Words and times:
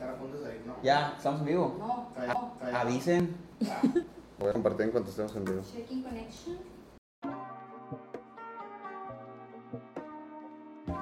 Están 0.00 0.14
a 0.14 0.18
punto 0.18 0.38
de 0.38 0.44
salir, 0.44 0.62
¿no? 0.66 0.76
Ya, 0.82 1.12
estamos 1.14 1.40
en 1.40 1.46
vivo. 1.46 1.76
No, 1.78 2.08
Calla, 2.14 2.32
no. 2.32 2.54
calla. 2.58 2.80
Avisen. 2.80 3.36
Ah, 3.68 3.82
Voy 4.38 4.48
a 4.48 4.52
compartir 4.54 4.86
en 4.86 4.92
cuanto 4.92 5.10
estemos 5.10 5.36
en 5.36 5.44
vivo. 5.44 5.60
Checking 5.70 6.02
connection. 6.02 6.56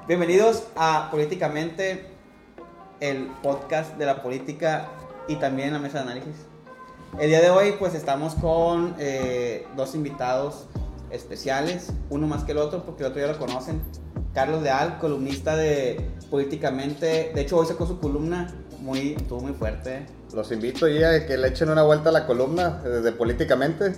Bienvenidos 0.09 0.67
a 0.75 1.13
Políticamente, 1.13 2.09
el 2.99 3.29
podcast 3.41 3.97
de 3.99 4.05
la 4.05 4.21
política 4.21 4.89
y 5.29 5.37
también 5.37 5.73
la 5.75 5.79
mesa 5.79 5.99
de 5.99 6.11
análisis. 6.11 6.35
El 7.21 7.29
día 7.29 7.41
de 7.41 7.51
hoy 7.51 7.77
pues 7.79 7.95
estamos 7.95 8.35
con 8.35 8.97
eh, 8.99 9.65
dos 9.77 9.95
invitados 9.95 10.67
especiales, 11.11 11.93
uno 12.11 12.27
más 12.27 12.43
que 12.43 12.51
el 12.51 12.59
otro 12.59 12.83
porque 12.83 13.05
el 13.05 13.11
otro 13.13 13.21
ya 13.25 13.29
lo 13.33 13.39
conocen. 13.39 13.81
Carlos 14.35 14.61
Leal, 14.61 14.99
columnista 14.99 15.55
de 15.55 16.11
Políticamente, 16.33 17.31
de 17.33 17.41
hecho 17.41 17.59
hoy 17.59 17.67
sacó 17.67 17.87
su 17.87 18.01
columna, 18.01 18.53
muy, 18.81 19.15
estuvo 19.15 19.41
muy 19.41 19.53
fuerte. 19.53 20.07
Los 20.35 20.53
invito 20.53 20.87
ya 20.89 21.11
a 21.13 21.27
que 21.27 21.37
le 21.37 21.49
echen 21.49 21.71
una 21.71 21.83
vuelta 21.83 22.11
a 22.11 22.13
la 22.13 22.27
columna 22.27 22.83
eh, 22.85 22.89
de 22.89 23.13
políticamente. 23.13 23.95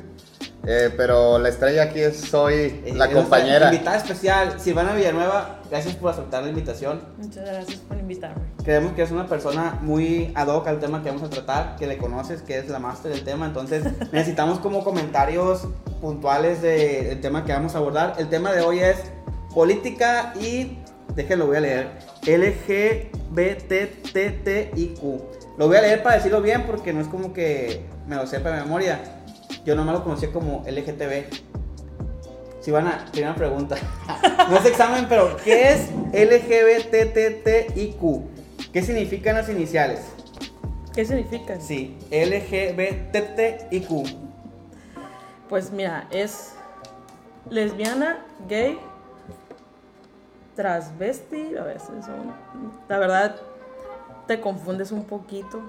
Eh, 0.66 0.92
pero 0.95 1.38
la 1.38 1.48
estrella 1.48 1.84
aquí 1.84 2.00
es 2.00 2.20
soy 2.20 2.82
Eh, 2.84 2.92
la 2.95 3.06
es 3.06 3.14
compañera. 3.14 3.73
Invitada 3.73 3.96
especial, 3.96 4.60
Silvana 4.60 4.92
Villanueva, 4.95 5.60
gracias 5.70 5.96
por 5.96 6.10
aceptar 6.10 6.42
la 6.42 6.51
invitación. 6.51 7.01
Muchas 7.16 7.46
gracias 7.46 7.78
por 7.78 7.96
invitarme. 7.98 8.42
Creemos 8.62 8.92
que 8.92 9.02
es 9.02 9.10
una 9.10 9.27
persona 9.27 9.78
muy 9.80 10.32
ad 10.34 10.48
hoc 10.48 10.66
al 10.68 10.78
tema 10.78 11.02
que 11.02 11.09
vamos 11.09 11.23
a 11.23 11.30
tratar, 11.30 11.76
que 11.76 11.87
le 11.87 11.96
conoces, 11.96 12.42
que 12.42 12.59
es 12.59 12.68
la 12.68 12.78
máster 12.78 13.10
del 13.10 13.24
tema, 13.24 13.46
entonces 13.46 13.84
necesitamos 14.12 14.59
como 14.59 14.84
comentarios 14.84 15.66
puntuales 16.02 16.60
de- 16.60 17.04
del 17.04 17.20
tema 17.23 17.45
que 17.46 17.52
vamos 17.52 17.74
a 17.74 17.78
abordar. 17.78 18.15
El 18.18 18.28
tema 18.28 18.52
de 18.52 18.60
hoy 18.60 18.80
es 18.80 18.98
política 19.54 20.34
y, 20.40 20.78
déjenlo, 21.15 21.46
voy 21.46 21.56
a 21.56 21.60
leer, 21.60 21.88
LGBTTIQ. 22.27 23.20
Lo 25.59 25.66
voy 25.69 25.77
a 25.77 25.83
leer 25.83 26.02
para 26.02 26.16
decirlo 26.16 26.41
bien 26.43 26.65
porque 26.66 26.93
no 26.93 27.01
es 27.01 27.09
como 27.09 27.33
que 27.33 27.83
me 28.06 28.16
lo 28.16 28.27
sepa 28.27 28.51
de 28.51 28.62
memoria. 28.62 29.01
Yo 29.65 29.74
nomás 29.74 29.95
lo 29.95 30.04
conocía 30.04 30.32
como 30.32 30.65
LGTB. 30.66 31.24
Si 32.60 32.71
van 32.71 32.87
a, 32.88 33.07
primera 33.10 33.35
pregunta. 33.35 33.77
no 34.51 34.57
es 34.57 34.65
examen, 34.66 35.07
pero 35.09 35.37
¿qué 35.43 35.71
es 35.73 35.88
LGBTTIQ? 36.12 38.01
¿Qué 38.73 38.82
significan 38.82 39.37
las 39.37 39.49
iniciales? 39.49 40.01
¿Qué 40.95 41.05
significa? 41.05 41.60
Sí, 41.60 41.96
LGBTTIQ. 42.10 43.88
Pues 45.49 45.73
mira, 45.73 46.07
es 46.10 46.55
lesbiana, 47.49 48.24
gay, 48.49 48.79
transvesti, 50.54 51.56
a 51.56 51.65
veces 51.65 52.04
son... 52.04 52.32
La 52.88 52.98
verdad, 52.98 53.37
te 54.26 54.40
confundes 54.40 54.93
un 54.93 55.04
poquito. 55.04 55.60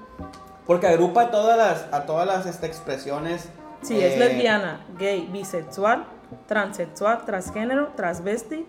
Porque 0.66 0.88
agrupa 0.88 1.24
a 1.24 1.32
todas 1.32 1.58
las, 1.58 1.94
a 1.94 2.06
todas 2.06 2.28
las 2.28 2.46
este, 2.46 2.68
expresiones. 2.68 3.50
Sí, 3.82 4.00
es 4.00 4.14
eh, 4.14 4.20
lesbiana, 4.20 4.86
gay, 5.00 5.28
bisexual, 5.32 6.06
transexual, 6.48 7.26
transgénero, 7.26 7.90
transvesti, 7.96 8.66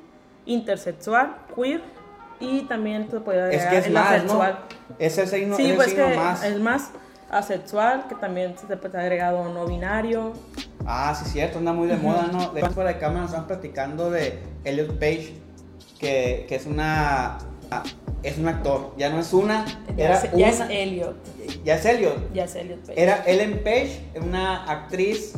intersexual, 0.46 1.36
queer 1.54 1.82
y 2.40 2.62
también 2.62 3.08
te 3.08 3.20
puede 3.20 3.54
Es 3.54 3.62
agregar 3.62 3.70
que 3.70 3.78
es 3.78 3.86
el 3.86 3.92
más, 3.92 4.10
¿no? 4.10 4.16
asexual. 4.16 4.58
Es 4.98 5.18
el 5.18 5.28
signo, 5.28 5.56
Sí, 5.56 5.64
es 5.64 5.70
el 5.70 5.76
pues 5.76 5.88
signo 5.90 6.06
que 6.08 6.16
más. 6.16 6.44
es 6.44 6.60
más 6.60 6.90
asexual, 7.30 8.06
que 8.08 8.14
también 8.14 8.56
se 8.58 8.66
te 8.66 8.76
puede 8.76 8.98
agregado 8.98 9.48
no 9.52 9.66
binario. 9.66 10.32
Ah, 10.86 11.14
sí, 11.14 11.28
cierto, 11.30 11.58
anda 11.58 11.72
muy 11.72 11.88
de 11.88 11.96
moda, 11.96 12.28
¿no? 12.32 12.50
De 12.52 12.60
hecho, 12.60 12.70
fuera 12.70 12.90
de 12.92 12.98
cámara 12.98 13.20
nos 13.22 13.30
están 13.30 13.46
platicando 13.46 14.10
de 14.10 14.42
Elliot 14.64 14.98
Page, 14.98 15.40
que, 16.02 16.44
que 16.48 16.56
es 16.56 16.66
una. 16.66 17.38
Es 18.22 18.36
un 18.38 18.46
actor, 18.46 18.92
ya 18.98 19.08
no 19.10 19.18
es 19.18 19.32
una, 19.32 19.64
Ya, 19.96 20.04
era 20.04 20.14
es, 20.22 20.30
ya 20.36 20.48
es 20.48 20.56
una- 20.56 20.72
Elliot. 20.72 21.16
ya 21.64 21.74
es 21.74 21.84
Elliot. 21.86 22.32
Ya 22.34 22.44
es 22.44 22.54
Elliot 22.54 22.80
Page. 22.86 23.02
Era 23.02 23.24
Ellen 23.26 23.62
Page, 23.64 24.10
una 24.22 24.64
actriz 24.70 25.32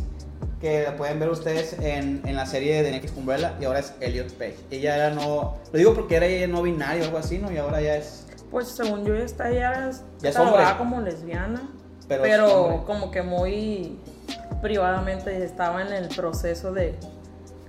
que 0.60 0.82
la 0.82 0.94
pueden 0.96 1.18
ver 1.20 1.30
ustedes 1.30 1.74
en, 1.80 2.20
en 2.26 2.36
la 2.36 2.44
serie 2.44 2.82
de 2.82 2.90
Netflix 2.90 3.16
Umbrella 3.16 3.54
y 3.60 3.64
ahora 3.64 3.78
es 3.78 3.94
Elliot 4.00 4.30
Page. 4.34 4.56
Ella 4.70 4.96
era 4.96 5.10
no, 5.10 5.56
lo 5.72 5.78
digo 5.78 5.94
porque 5.94 6.16
era 6.16 6.26
ella 6.26 6.46
no 6.48 6.60
binario 6.60 7.04
o 7.04 7.06
algo 7.06 7.18
así, 7.18 7.38
¿no? 7.38 7.50
Y 7.52 7.56
ahora 7.56 7.80
ya 7.80 7.96
es, 7.96 8.26
Pues 8.50 8.68
según 8.68 9.04
yo 9.06 9.14
ya 9.14 9.24
es 9.24 9.34
Ya 10.20 10.42
hombre. 10.42 10.64
como 10.76 11.00
lesbiana, 11.00 11.62
pero, 12.06 12.22
pero, 12.22 12.84
como 12.86 13.10
que 13.10 13.22
muy 13.22 13.98
privadamente 14.60 15.42
estaba 15.42 15.80
en 15.82 15.92
el 15.92 16.08
proceso 16.08 16.70
de 16.72 16.96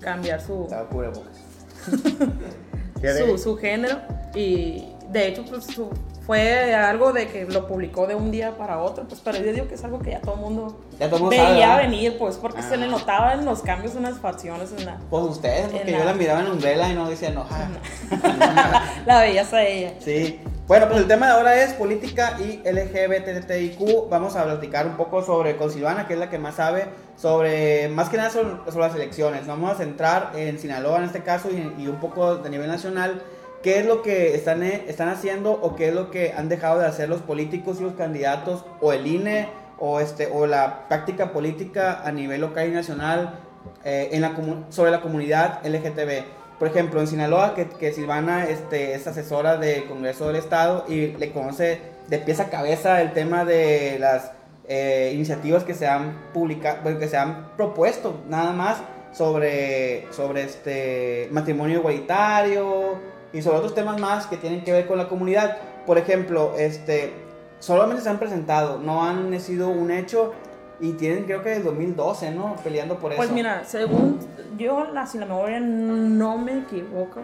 cambiar 0.02 0.42
su, 0.42 0.64
Estaba 0.64 0.90
cubrebocas. 0.90 1.38
¿Qué 3.06 3.14
de- 3.14 3.32
su, 3.32 3.38
su 3.38 3.56
género 3.58 4.00
y 4.34 4.84
de 5.12 5.28
hecho 5.28 5.44
pues 5.46 5.66
su- 5.66 5.90
fue 6.26 6.74
algo 6.74 7.14
de 7.14 7.28
que 7.28 7.46
lo 7.46 7.68
publicó 7.68 8.08
de 8.08 8.16
un 8.16 8.32
día 8.32 8.58
para 8.58 8.80
otro, 8.80 9.08
pues 9.08 9.22
pero 9.24 9.38
yo 9.38 9.52
digo 9.54 9.68
que 9.68 9.76
es 9.76 9.84
algo 9.84 10.00
que 10.00 10.12
ya 10.12 10.22
todo 10.22 10.36
el 10.36 10.42
mundo 10.42 10.78
Ya 11.00 11.08
todo 11.10 11.20
mundo 11.20 11.30
veía 11.36 11.68
sabe, 11.68 11.84
venir, 11.84 12.18
pues 12.18 12.38
porque 12.38 12.62
se 12.64 12.78
le 12.78 12.86
Ah. 12.86 12.90
notaba 12.90 13.34
en 13.34 13.46
los 13.46 13.62
cambios 13.62 13.96
en 13.96 14.04
las 14.04 14.18
facciones, 14.20 14.72
en 14.78 14.86
la, 14.86 14.98
Pues 15.10 15.24
ustedes, 15.24 15.68
porque 15.72 15.92
yo 15.92 16.00
la- 16.00 16.06
la 16.06 16.14
miraba 16.14 16.40
en 16.42 16.48
Umbrella 16.52 16.90
y 16.90 16.94
no 16.96 17.10
decía 17.10 17.30
no. 17.32 17.46
ah. 17.50 17.68
la 19.06 19.20
veías 19.22 19.54
a 19.54 19.64
ella. 19.64 19.94
Sí. 20.00 20.40
Bueno, 20.68 20.88
pues 20.88 21.00
el 21.02 21.08
tema 21.08 21.28
de 21.28 21.34
ahora 21.34 21.62
es 21.62 21.74
política 21.74 22.38
y 22.40 22.60
LGBTIQ. 22.68 24.10
Vamos 24.10 24.36
a 24.36 24.44
platicar 24.46 24.88
un 24.88 24.98
poco 24.98 25.22
sobre 25.24 25.58
con 25.58 25.70
Silvana, 25.72 26.08
que 26.08 26.14
es 26.14 26.20
la 26.20 26.30
que 26.32 26.40
más 26.40 26.56
sabe, 26.56 26.86
sobre, 27.18 27.88
más 27.90 28.10
que 28.10 28.18
nada 28.18 28.32
sobre, 28.32 28.50
sobre 28.72 28.88
las 28.88 28.96
elecciones. 28.96 29.46
Vamos 29.46 29.72
a 29.72 29.76
centrar 29.76 30.32
en 30.36 30.58
Sinaloa 30.58 30.98
en 30.98 31.04
este 31.04 31.22
caso 31.22 31.50
y, 31.52 31.84
y 31.84 31.88
un 31.88 31.98
poco 31.98 32.38
de 32.38 32.50
nivel 32.50 32.68
nacional. 32.68 33.22
¿Qué 33.66 33.80
es 33.80 33.86
lo 33.88 34.04
que 34.04 34.36
están, 34.36 34.62
eh, 34.62 34.84
están 34.88 35.10
haciendo 35.10 35.54
o 35.54 35.76
qué 35.76 35.88
es 35.88 35.96
lo 35.96 36.12
que 36.12 36.34
han 36.34 36.50
dejado 36.50 36.78
de 36.78 36.86
hacer 36.86 37.10
los 37.10 37.22
políticos 37.22 37.78
y 37.80 37.84
los 37.84 37.94
candidatos 37.94 38.64
o 38.80 38.94
el 38.94 39.08
INE 39.08 39.50
o, 39.80 40.00
este, 40.00 40.28
o 40.32 40.46
la 40.46 40.88
práctica 40.88 41.34
política 41.34 42.04
a 42.06 42.12
nivel 42.12 42.42
local 42.42 42.68
y 42.68 42.72
nacional 42.72 43.40
eh, 43.84 44.10
en 44.12 44.22
la 44.22 44.36
sobre 44.70 44.92
la 44.92 45.02
comunidad 45.02 45.66
LGTB? 45.66 46.26
Por 46.60 46.68
ejemplo, 46.68 47.02
en 47.02 47.08
Sinaloa, 47.08 47.56
que, 47.56 47.68
que 47.68 47.92
Silvana 47.92 48.48
este, 48.48 48.94
es 48.94 49.08
asesora 49.08 49.58
del 49.58 49.86
Congreso 49.86 50.28
del 50.28 50.36
Estado 50.36 50.86
y 50.88 51.08
le 51.18 51.32
conoce 51.32 51.80
de 52.08 52.20
pies 52.20 52.40
a 52.42 52.52
cabeza 52.52 53.02
el 53.02 53.14
tema 53.14 53.46
de 53.46 53.98
las 54.00 54.32
eh, 54.68 55.10
iniciativas 55.16 55.64
que 55.64 55.74
se 55.74 55.88
han 55.88 56.30
publicado, 56.36 56.84
bueno, 56.84 57.00
que 57.00 57.08
se 57.08 57.18
han 57.18 57.56
propuesto 57.58 58.22
nada 58.30 58.52
más 58.54 58.78
sobre, 59.12 60.06
sobre 60.14 60.44
este 60.44 61.30
matrimonio 61.32 61.80
igualitario 61.80 63.15
y 63.36 63.42
sobre 63.42 63.58
otros 63.58 63.76
temas 63.76 64.00
más 64.00 64.28
que 64.28 64.38
tienen 64.38 64.64
que 64.64 64.72
ver 64.72 64.88
con 64.88 64.98
la 64.98 65.10
comunidad. 65.10 65.58
Por 65.86 65.98
ejemplo, 65.98 66.54
este, 66.58 67.14
solamente 67.60 68.02
se 68.02 68.10
han 68.10 68.18
presentado, 68.18 68.80
no 68.80 69.04
han 69.04 69.38
sido 69.42 69.68
un 69.70 69.92
hecho 69.92 70.34
y 70.80 70.94
tienen 70.94 71.26
creo 71.26 71.44
que 71.44 71.50
desde 71.50 71.64
2012, 71.64 72.32
¿no? 72.32 72.56
Peleando 72.64 72.98
por 72.98 73.14
Pues 73.16 73.28
eso. 73.28 73.36
mira, 73.36 73.64
según 73.66 74.20
yo, 74.58 74.86
la, 74.94 75.06
si 75.06 75.18
la 75.18 75.26
memoria 75.26 75.60
no 75.60 76.38
me 76.38 76.60
equivoco, 76.60 77.20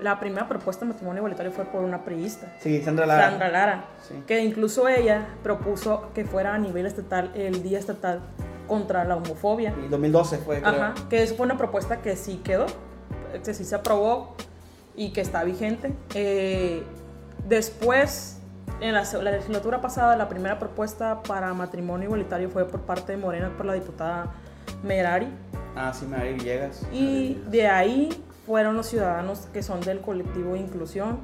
la 0.00 0.20
primera 0.20 0.46
propuesta 0.48 0.84
de 0.84 0.92
matrimonio 0.92 1.18
igualitario 1.18 1.50
fue 1.50 1.64
por 1.64 1.82
una 1.82 2.04
priista, 2.04 2.52
Sí, 2.60 2.80
Sandra 2.82 3.04
Lara. 3.04 3.30
Sandra 3.30 3.48
Lara, 3.48 3.84
Sí. 4.06 4.14
que 4.28 4.40
incluso 4.44 4.86
ella 4.88 5.26
propuso 5.42 6.10
que 6.14 6.24
fuera 6.24 6.54
a 6.54 6.58
nivel 6.58 6.86
estatal 6.86 7.32
el 7.34 7.64
Día 7.64 7.80
Estatal 7.80 8.20
contra 8.68 9.04
la 9.04 9.16
Homofobia. 9.16 9.74
Y 9.84 9.88
2012 9.88 10.38
fue, 10.38 10.60
creo. 10.60 10.70
Ajá, 10.72 10.94
que 11.10 11.22
eso 11.24 11.34
fue 11.34 11.46
una 11.46 11.56
propuesta 11.58 12.00
que 12.00 12.14
sí 12.14 12.40
quedó, 12.44 12.66
que 13.44 13.54
sí 13.54 13.64
se 13.64 13.74
aprobó 13.74 14.34
y 14.98 15.10
que 15.12 15.20
está 15.20 15.44
vigente. 15.44 15.94
Eh, 16.14 16.82
después, 17.46 18.38
en 18.80 18.92
la, 18.94 19.04
la 19.22 19.30
legislatura 19.30 19.80
pasada, 19.80 20.16
la 20.16 20.28
primera 20.28 20.58
propuesta 20.58 21.22
para 21.22 21.54
matrimonio 21.54 22.06
igualitario 22.06 22.50
fue 22.50 22.66
por 22.66 22.80
parte 22.80 23.12
de 23.12 23.18
Morena, 23.18 23.50
por 23.56 23.64
la 23.64 23.74
diputada 23.74 24.32
Merari. 24.82 25.28
Ah, 25.76 25.92
sí, 25.94 26.04
María 26.06 26.32
Villegas. 26.32 26.82
Y 26.92 27.34
de 27.48 27.68
ahí 27.68 28.24
fueron 28.44 28.76
los 28.76 28.86
ciudadanos 28.88 29.46
que 29.52 29.62
son 29.62 29.80
del 29.82 30.00
colectivo 30.00 30.56
Inclusión, 30.56 31.20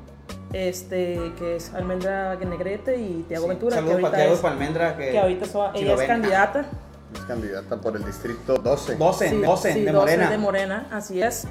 este, 0.53 1.33
que 1.37 1.57
es 1.57 1.75
Almendra 1.75 2.37
Negrete 2.37 2.97
y 2.97 3.25
Tiago 3.27 3.45
Sí, 3.47 3.49
Ventura, 3.49 3.75
Saludos 3.75 4.01
para 4.03 4.17
Tiago 4.17 4.35
es, 4.35 4.41
Palmendra, 4.41 4.97
que, 4.97 5.11
que 5.11 5.19
ahorita 5.19 5.47
so- 5.47 5.73
si 5.75 5.83
ella 5.83 5.95
es 5.95 6.03
candidata. 6.05 6.65
Es 7.13 7.21
candidata 7.23 7.81
por 7.81 7.97
el 7.97 8.05
distrito 8.05 8.55
12. 8.57 8.95
12, 8.97 9.29
Sí, 9.31 9.37
12, 9.41 9.73
sí, 9.73 9.81
de 9.81 9.91
12 9.93 9.99
Morena. 10.17 10.31
de 10.31 10.39
Morena, 10.39 10.87
así 10.93 11.21
es. 11.21 11.49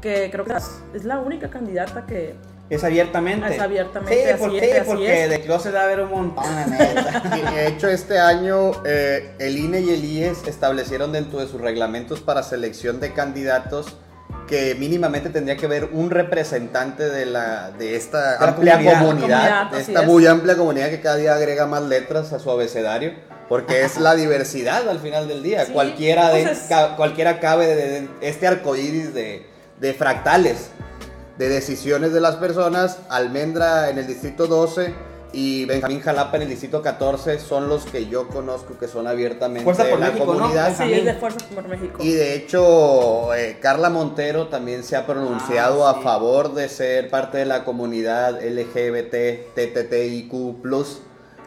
Que 0.00 0.30
creo 0.30 0.44
que 0.44 0.54
es- 0.54 0.80
es 0.94 1.04
la 1.04 1.18
única 1.18 1.50
candidata 1.50 2.06
que, 2.06 2.34
Es 2.70 2.84
abiertamente. 2.84 3.52
Es 3.54 3.60
abiertamente, 3.60 4.14
Sí, 4.24 4.30
así 4.30 4.38
¿por 4.44 4.54
es, 4.54 4.60
qué? 4.60 4.78
así 4.78 4.88
Porque 4.90 5.24
es. 5.24 5.30
de 5.30 5.40
closet 5.40 5.74
va 5.74 5.80
a 5.80 5.84
haber 5.84 6.00
un 6.02 6.10
montón, 6.10 6.44
la 6.54 6.66
neta. 6.66 7.22
Y 7.36 7.54
de 7.54 7.66
hecho, 7.66 7.88
este 7.88 8.18
año 8.20 8.70
eh, 8.86 9.34
el 9.40 9.58
INE 9.58 9.80
y 9.80 9.90
el 9.90 10.04
IES 10.04 10.46
establecieron 10.46 11.10
dentro 11.10 11.40
de 11.40 11.48
sus 11.48 11.60
reglamentos 11.60 12.20
para 12.20 12.42
selección 12.44 13.00
de 13.00 13.12
candidatos 13.12 13.96
que 14.46 14.76
mínimamente 14.76 15.30
tendría 15.30 15.56
que 15.56 15.66
haber 15.66 15.86
un 15.92 16.10
representante 16.10 17.08
de, 17.08 17.26
la, 17.26 17.72
de 17.72 17.96
esta 17.96 18.38
la 18.40 18.46
amplia 18.48 18.74
comunidad. 18.74 19.00
comunidad, 19.00 19.38
Comunidad, 19.38 19.70
de 19.72 19.80
esta 19.80 20.00
es. 20.02 20.06
muy 20.06 20.26
amplia 20.26 20.56
comunidad 20.56 20.90
que 20.90 21.00
cada 21.00 21.16
día 21.16 21.34
agrega 21.34 21.66
más 21.66 21.82
letras 21.82 22.32
a 22.32 22.38
su 22.38 22.50
abecedario, 22.52 23.12
porque 23.48 23.82
es 23.84 23.98
la 23.98 24.14
diversidad 24.14 24.88
al 24.88 25.00
final 25.00 25.26
del 25.26 25.42
día. 25.42 25.66
Sí, 25.66 25.72
cualquiera, 25.72 26.30
de, 26.30 26.42
es- 26.52 26.66
ca- 26.68 26.94
cualquiera 26.96 27.40
cabe 27.40 27.66
de, 27.66 27.76
de 28.02 28.08
este 28.22 28.46
arco 28.46 28.76
iris 28.76 29.12
de, 29.12 29.44
de 29.80 29.94
fractales 29.94 30.70
de 31.38 31.48
decisiones 31.48 32.12
de 32.12 32.20
las 32.20 32.36
personas. 32.36 32.98
Almendra 33.08 33.88
en 33.90 33.98
el 33.98 34.06
distrito 34.06 34.46
12 34.46 34.94
y 35.32 35.64
Benjamín 35.64 36.00
Jalapa 36.00 36.36
en 36.36 36.42
el 36.42 36.48
distrito 36.48 36.82
14 36.82 37.38
son 37.38 37.68
los 37.68 37.84
que 37.86 38.06
yo 38.06 38.26
conozco 38.28 38.76
que 38.78 38.88
son 38.88 39.06
abiertamente 39.06 39.62
Fuerza 39.64 39.84
por 39.84 39.92
de 39.92 39.98
la 40.00 40.06
México, 40.12 40.26
¿no? 40.26 40.32
comunidad. 40.40 40.76
Sí, 40.76 40.92
es 40.92 41.04
de 41.04 41.14
Fuerza 41.14 41.38
por 41.54 41.68
México. 41.68 41.98
Y 42.02 42.12
de 42.12 42.34
hecho, 42.34 43.32
eh, 43.34 43.58
Carla 43.62 43.90
Montero 43.90 44.48
también 44.48 44.82
se 44.84 44.96
ha 44.96 45.06
pronunciado 45.06 45.86
Ah, 45.86 45.94
sí. 45.94 46.00
a 46.00 46.02
favor 46.02 46.52
de 46.54 46.68
ser 46.68 47.08
parte 47.10 47.38
de 47.38 47.44
la 47.46 47.64
comunidad 47.64 48.40
LGBT, 48.44 49.54
TTTIQ+. 49.54 50.32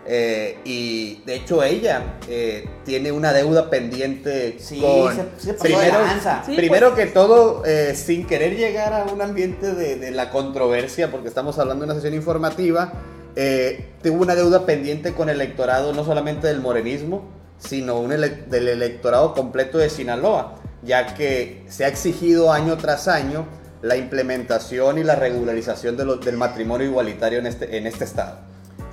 Eh, 0.05 0.57
y 0.65 1.21
de 1.25 1.35
hecho 1.35 1.63
ella 1.63 2.17
eh, 2.27 2.67
tiene 2.85 3.11
una 3.11 3.31
deuda 3.31 3.69
pendiente 3.69 4.57
Sí, 4.59 4.79
con... 4.81 5.15
se- 5.15 5.23
se 5.37 5.53
pasó 5.53 5.67
de 5.67 5.73
primero 5.75 6.01
lanza. 6.01 6.43
Sí, 6.45 6.55
primero 6.55 6.93
pues. 6.93 7.05
que 7.07 7.11
todo, 7.13 7.63
eh, 7.65 7.95
sin 7.95 8.25
querer 8.27 8.55
llegar 8.57 8.93
a 8.93 9.05
un 9.05 9.21
ambiente 9.21 9.73
de, 9.73 9.95
de 9.95 10.11
la 10.11 10.29
controversia, 10.29 11.09
porque 11.11 11.27
estamos 11.29 11.57
hablando 11.59 11.85
de 11.85 11.91
una 11.91 11.95
sesión 11.95 12.13
informativa, 12.13 12.93
eh, 13.35 13.85
tuvo 14.03 14.21
una 14.21 14.35
deuda 14.35 14.65
pendiente 14.65 15.13
con 15.13 15.29
el 15.29 15.41
electorado 15.41 15.93
no 15.93 16.03
solamente 16.03 16.47
del 16.47 16.59
morenismo, 16.59 17.23
sino 17.57 17.99
un 17.99 18.11
ele- 18.11 18.43
del 18.49 18.67
electorado 18.67 19.33
completo 19.33 19.77
de 19.77 19.89
Sinaloa, 19.89 20.55
ya 20.83 21.15
que 21.15 21.63
se 21.69 21.85
ha 21.85 21.87
exigido 21.87 22.51
año 22.51 22.77
tras 22.77 23.07
año 23.07 23.45
la 23.81 23.95
implementación 23.97 24.97
y 24.97 25.03
la 25.03 25.15
regularización 25.15 25.95
de 25.97 26.05
lo- 26.05 26.17
del 26.17 26.35
matrimonio 26.37 26.87
igualitario 26.87 27.39
en 27.39 27.47
este, 27.47 27.77
en 27.77 27.87
este 27.87 28.03
estado. 28.03 28.37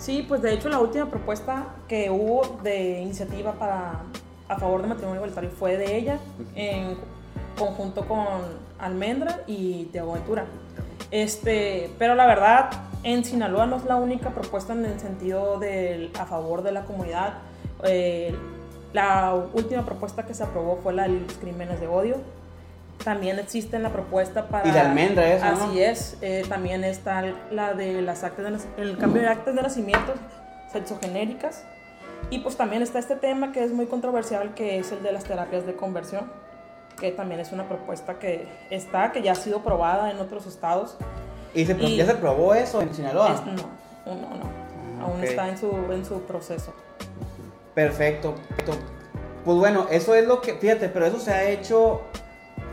Sí, 0.01 0.25
pues 0.27 0.41
de 0.41 0.55
hecho 0.55 0.71
la 0.71 0.79
última 0.79 1.07
propuesta 1.11 1.67
que 1.87 2.09
hubo 2.09 2.59
de 2.63 3.03
iniciativa 3.03 3.53
para 3.53 4.01
a 4.49 4.57
favor 4.57 4.81
de 4.81 4.89
matrimonio 4.89 5.17
igualitario 5.17 5.51
fue 5.51 5.77
de 5.77 5.97
ella 5.97 6.19
en 6.55 6.97
conjunto 7.59 8.09
con 8.09 8.27
Almendra 8.79 9.41
y 9.47 9.85
Teo 9.93 10.13
Ventura. 10.13 10.47
Este, 11.11 11.91
pero 11.99 12.15
la 12.15 12.27
verdad 12.27 12.71
en 13.03 13.27
Sinaloa 13.27 13.67
no 13.67 13.77
es 13.77 13.85
la 13.85 13.97
única 13.97 14.31
propuesta 14.31 14.73
en 14.73 14.87
el 14.87 14.99
sentido 14.99 15.59
del 15.59 16.11
a 16.19 16.25
favor 16.25 16.63
de 16.63 16.73
la 16.73 16.85
comunidad. 16.87 17.35
Eh, 17.85 18.35
la 18.95 19.35
última 19.53 19.85
propuesta 19.85 20.25
que 20.25 20.33
se 20.33 20.43
aprobó 20.43 20.79
fue 20.83 20.95
la 20.95 21.03
de 21.03 21.21
los 21.21 21.35
crímenes 21.35 21.79
de 21.79 21.89
odio. 21.89 22.17
También 23.05 23.39
existe 23.39 23.79
la 23.79 23.91
propuesta 23.91 24.49
para... 24.49 24.69
Y 24.69 24.73
de 24.73 24.81
almendra 24.81 25.33
eso, 25.33 25.45
¿no? 25.47 25.65
Así 25.65 25.83
es. 25.83 26.19
Eh, 26.21 26.45
también 26.49 26.85
está 26.85 27.23
la 27.51 27.73
de 27.73 28.03
las 28.03 28.25
actas 28.25 28.45
de, 28.77 28.83
el 28.83 28.99
cambio 28.99 29.23
de 29.23 29.29
actas 29.29 29.55
de 29.55 29.63
nacimiento 29.63 30.13
sexogenéricas. 30.71 31.65
Y 32.29 32.41
pues 32.41 32.57
también 32.57 32.83
está 32.83 32.99
este 32.99 33.17
tema 33.17 33.53
que 33.53 33.65
es 33.65 33.73
muy 33.73 33.87
controversial, 33.87 34.55
que 34.55 34.79
es 34.79 34.93
el 34.93 35.03
de 35.03 35.13
las 35.13 35.25
terapias 35.25 35.65
de 35.67 35.75
conversión, 35.75 36.31
que 36.99 37.11
también 37.11 37.41
es 37.41 37.53
una 37.53 37.67
propuesta 37.69 38.19
que 38.19 38.47
está, 38.69 39.13
que 39.13 39.23
ya 39.23 39.33
ha 39.33 39.37
sido 39.37 39.63
probada 39.63 40.11
en 40.11 40.19
otros 40.19 40.47
estados. 40.47 40.97
¿Y, 41.55 41.65
se, 41.65 41.73
Y- 41.81 41.97
ya 41.97 42.05
se 42.07 42.15
probó 42.15 42.55
eso 42.55 42.83
en 42.83 42.95
Sinaloa? 42.95 43.33
Es- 43.35 43.47
no, 43.47 43.53
no, 44.07 44.15
no. 44.15 44.61
Ah, 45.01 45.05
Aún 45.05 45.19
ok. 45.21 45.25
está 45.25 45.49
en 45.49 45.57
su, 45.57 45.71
en 45.91 46.05
su 46.05 46.21
proceso. 46.23 46.75
Perfecto. 47.75 48.35
perfecto. 48.35 48.75
Pues 49.45 49.57
bueno, 49.57 49.87
eso 49.91 50.15
es 50.15 50.27
lo 50.27 50.43
que, 50.43 50.55
fíjate, 50.55 50.91
pero 50.91 51.07
eso 51.07 51.19
se 51.19 51.33
ha 51.33 51.49
hecho 51.49 52.03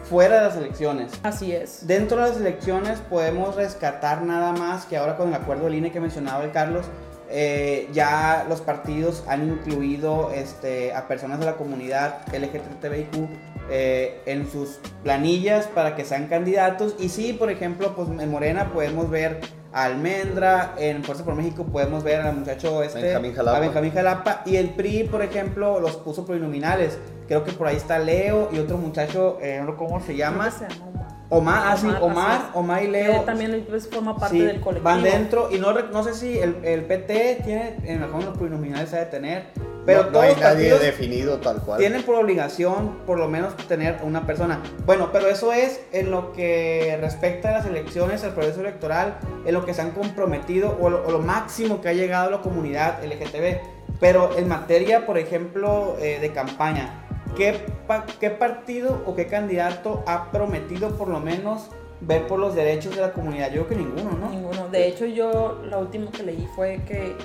fuera 0.09 0.38
de 0.38 0.42
las 0.44 0.57
elecciones. 0.57 1.12
Así 1.24 1.51
es. 1.51 1.86
Dentro 1.86 2.18
de 2.21 2.30
las 2.30 2.38
elecciones 2.38 3.00
podemos 3.00 3.56
rescatar 3.56 4.24
nada 4.24 4.54
más 4.54 4.86
que 4.86 4.98
ahora 4.98 5.18
con 5.18 5.30
el 5.30 5.36
acuerdo 5.36 5.65
del 5.65 5.75
INE 5.75 5.92
que 5.92 6.00
mencionaba 6.00 6.44
el 6.44 6.51
Carlos, 6.51 6.86
eh, 7.30 7.89
ya 7.92 8.45
los 8.48 8.62
partidos 8.62 9.24
han 9.27 9.50
incluido 9.50 10.31
este, 10.31 10.94
a 10.94 11.07
personas 11.07 11.39
de 11.39 11.45
la 11.45 11.56
comunidad 11.56 12.21
LGTBIQ 12.33 13.30
eh, 13.69 14.21
en 14.25 14.50
sus 14.50 14.80
planillas 15.04 15.68
para 15.68 15.95
que 15.95 16.06
sean 16.06 16.27
candidatos. 16.27 16.95
Y 17.00 17.10
sí, 17.10 17.33
por 17.33 17.51
ejemplo, 17.51 17.95
pues 17.95 18.07
en 18.07 18.31
Morena 18.31 18.71
podemos 18.71 19.10
ver 19.10 19.42
a 19.74 19.83
Almendra, 19.83 20.74
en 20.77 21.03
Fuerza 21.03 21.25
por 21.25 21.36
México 21.36 21.65
podemos 21.65 22.03
ver 22.03 22.21
al 22.21 22.38
muchacho 22.38 22.81
este, 22.81 23.01
Benjamín 23.01 23.33
Jalapa. 23.33 23.57
a 23.57 23.60
Benjamín 23.60 23.92
Jalapa, 23.92 24.42
y 24.45 24.56
el 24.56 24.69
PRI, 24.69 25.03
por 25.03 25.21
ejemplo, 25.21 25.81
los 25.81 25.98
puso 25.98 26.25
plurinominales. 26.25 26.98
Creo 27.27 27.44
que 27.44 27.51
por 27.51 27.68
ahí 27.68 27.75
está 27.75 28.00
Leo 28.00 28.50
y 28.51 28.59
otro 28.59 28.77
muchacho, 28.77 29.38
eh, 29.41 29.62
no 29.65 29.75
cómo 29.75 30.00
se 30.00 30.15
llama. 30.15 30.50
Creo 30.50 30.68
que 30.68 30.74
se 30.74 30.79
llama 30.79 30.91
Omar. 30.91 31.07
Omar, 31.29 31.63
ah, 31.65 31.77
sí, 31.77 31.88
Omar, 32.00 32.51
Omar, 32.53 32.83
y 32.83 32.85
Que 32.85 32.91
Leo. 32.91 33.21
también 33.21 33.65
pues, 33.68 33.89
forma 33.89 34.18
parte 34.18 34.38
sí, 34.38 34.41
del 34.44 34.62
colectivo. 34.62 34.89
Van 34.89 35.03
dentro 35.03 35.50
y 35.51 35.59
no, 35.59 35.74
no 35.74 36.03
sé 36.03 36.13
si 36.13 36.39
el, 36.39 36.56
el 36.63 36.85
PT 36.85 37.41
tiene, 37.44 37.75
en 37.83 38.00
mejor 38.00 38.24
los 38.24 38.38
plurinominales 38.38 38.94
ha 38.94 39.00
de 39.00 39.06
tener, 39.07 39.47
pero 39.85 40.03
no, 40.03 40.06
no 40.06 40.12
todos 40.13 40.24
hay 40.24 40.31
los 40.31 40.39
nadie 40.39 40.69
partidos 40.69 40.81
definido 40.81 41.38
tal 41.39 41.62
cual. 41.62 41.79
tienen 41.79 42.03
por 42.03 42.15
obligación 42.15 43.00
por 43.06 43.19
lo 43.19 43.27
menos 43.27 43.57
tener 43.68 43.97
una 44.03 44.25
persona. 44.25 44.62
Bueno, 44.85 45.09
pero 45.12 45.27
eso 45.27 45.51
es 45.51 45.81
en 45.91 46.12
lo 46.12 46.31
que 46.31 46.97
respecta 47.01 47.50
a 47.50 47.51
las 47.51 47.65
elecciones, 47.65 48.24
al 48.24 48.33
proceso 48.33 48.62
electoral, 48.62 49.18
en 49.45 49.53
lo 49.53 49.65
que 49.65 49.74
se 49.74 49.81
han 49.81 49.91
comprometido 49.91 50.77
o 50.79 50.89
lo, 50.89 51.06
o 51.06 51.12
lo 51.12 51.19
máximo 51.19 51.81
que 51.81 51.89
ha 51.89 51.94
llegado 51.94 52.31
la 52.31 52.39
comunidad 52.41 53.03
LGTB. 53.03 53.59
Pero 54.00 54.38
en 54.38 54.47
materia, 54.47 55.06
por 55.06 55.18
ejemplo, 55.18 55.97
eh, 56.00 56.19
de 56.21 56.31
campaña, 56.31 57.06
¿qué, 57.38 57.54
pa- 57.88 58.06
¿qué 58.19 58.30
partido 58.31 59.01
o 59.06 59.16
qué 59.16 59.28
candidato 59.28 60.04
ha 60.07 60.31
prometido 60.31 60.89
por 60.98 61.07
lo 61.07 61.19
menos 61.19 61.69
ver 62.01 62.28
por 62.28 62.39
los 62.39 62.56
derechos 62.56 62.95
de 62.95 63.01
la 63.01 63.13
comunidad? 63.13 63.48
Yo 63.51 63.66
creo 63.66 63.68
que 63.68 63.75
ninguno, 63.75 64.18
¿no? 64.18 64.30
Ninguno. 64.30 64.68
De 64.69 64.88
hecho, 64.88 65.06
yo 65.06 65.60
lo 65.63 65.80
último 65.80 66.12
que 66.12 66.24
leí 66.24 66.48
fue 66.56 66.81
que 66.88 67.16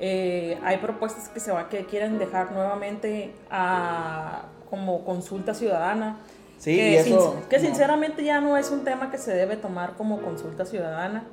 eh, 0.00 0.58
hay 0.64 0.78
propuestas 0.78 1.28
que 1.28 1.40
se 1.40 1.52
va 1.52 1.68
que 1.68 1.84
quieren 1.86 2.18
dejar 2.18 2.52
nuevamente 2.52 3.32
a 3.50 4.42
como 4.68 5.04
consulta 5.04 5.54
ciudadana. 5.54 6.18
Sí, 6.58 6.76
que, 6.76 6.90
y 6.90 6.94
eso, 6.96 7.32
sin- 7.38 7.48
que 7.48 7.58
no. 7.58 7.64
sinceramente 7.64 8.22
ya 8.24 8.40
no 8.40 8.56
es 8.56 8.70
un 8.70 8.84
tema 8.84 9.10
que 9.10 9.18
se 9.18 9.32
debe 9.34 9.56
tomar 9.56 9.94
como 9.94 10.20
consulta 10.20 10.64
ciudadana. 10.66 11.24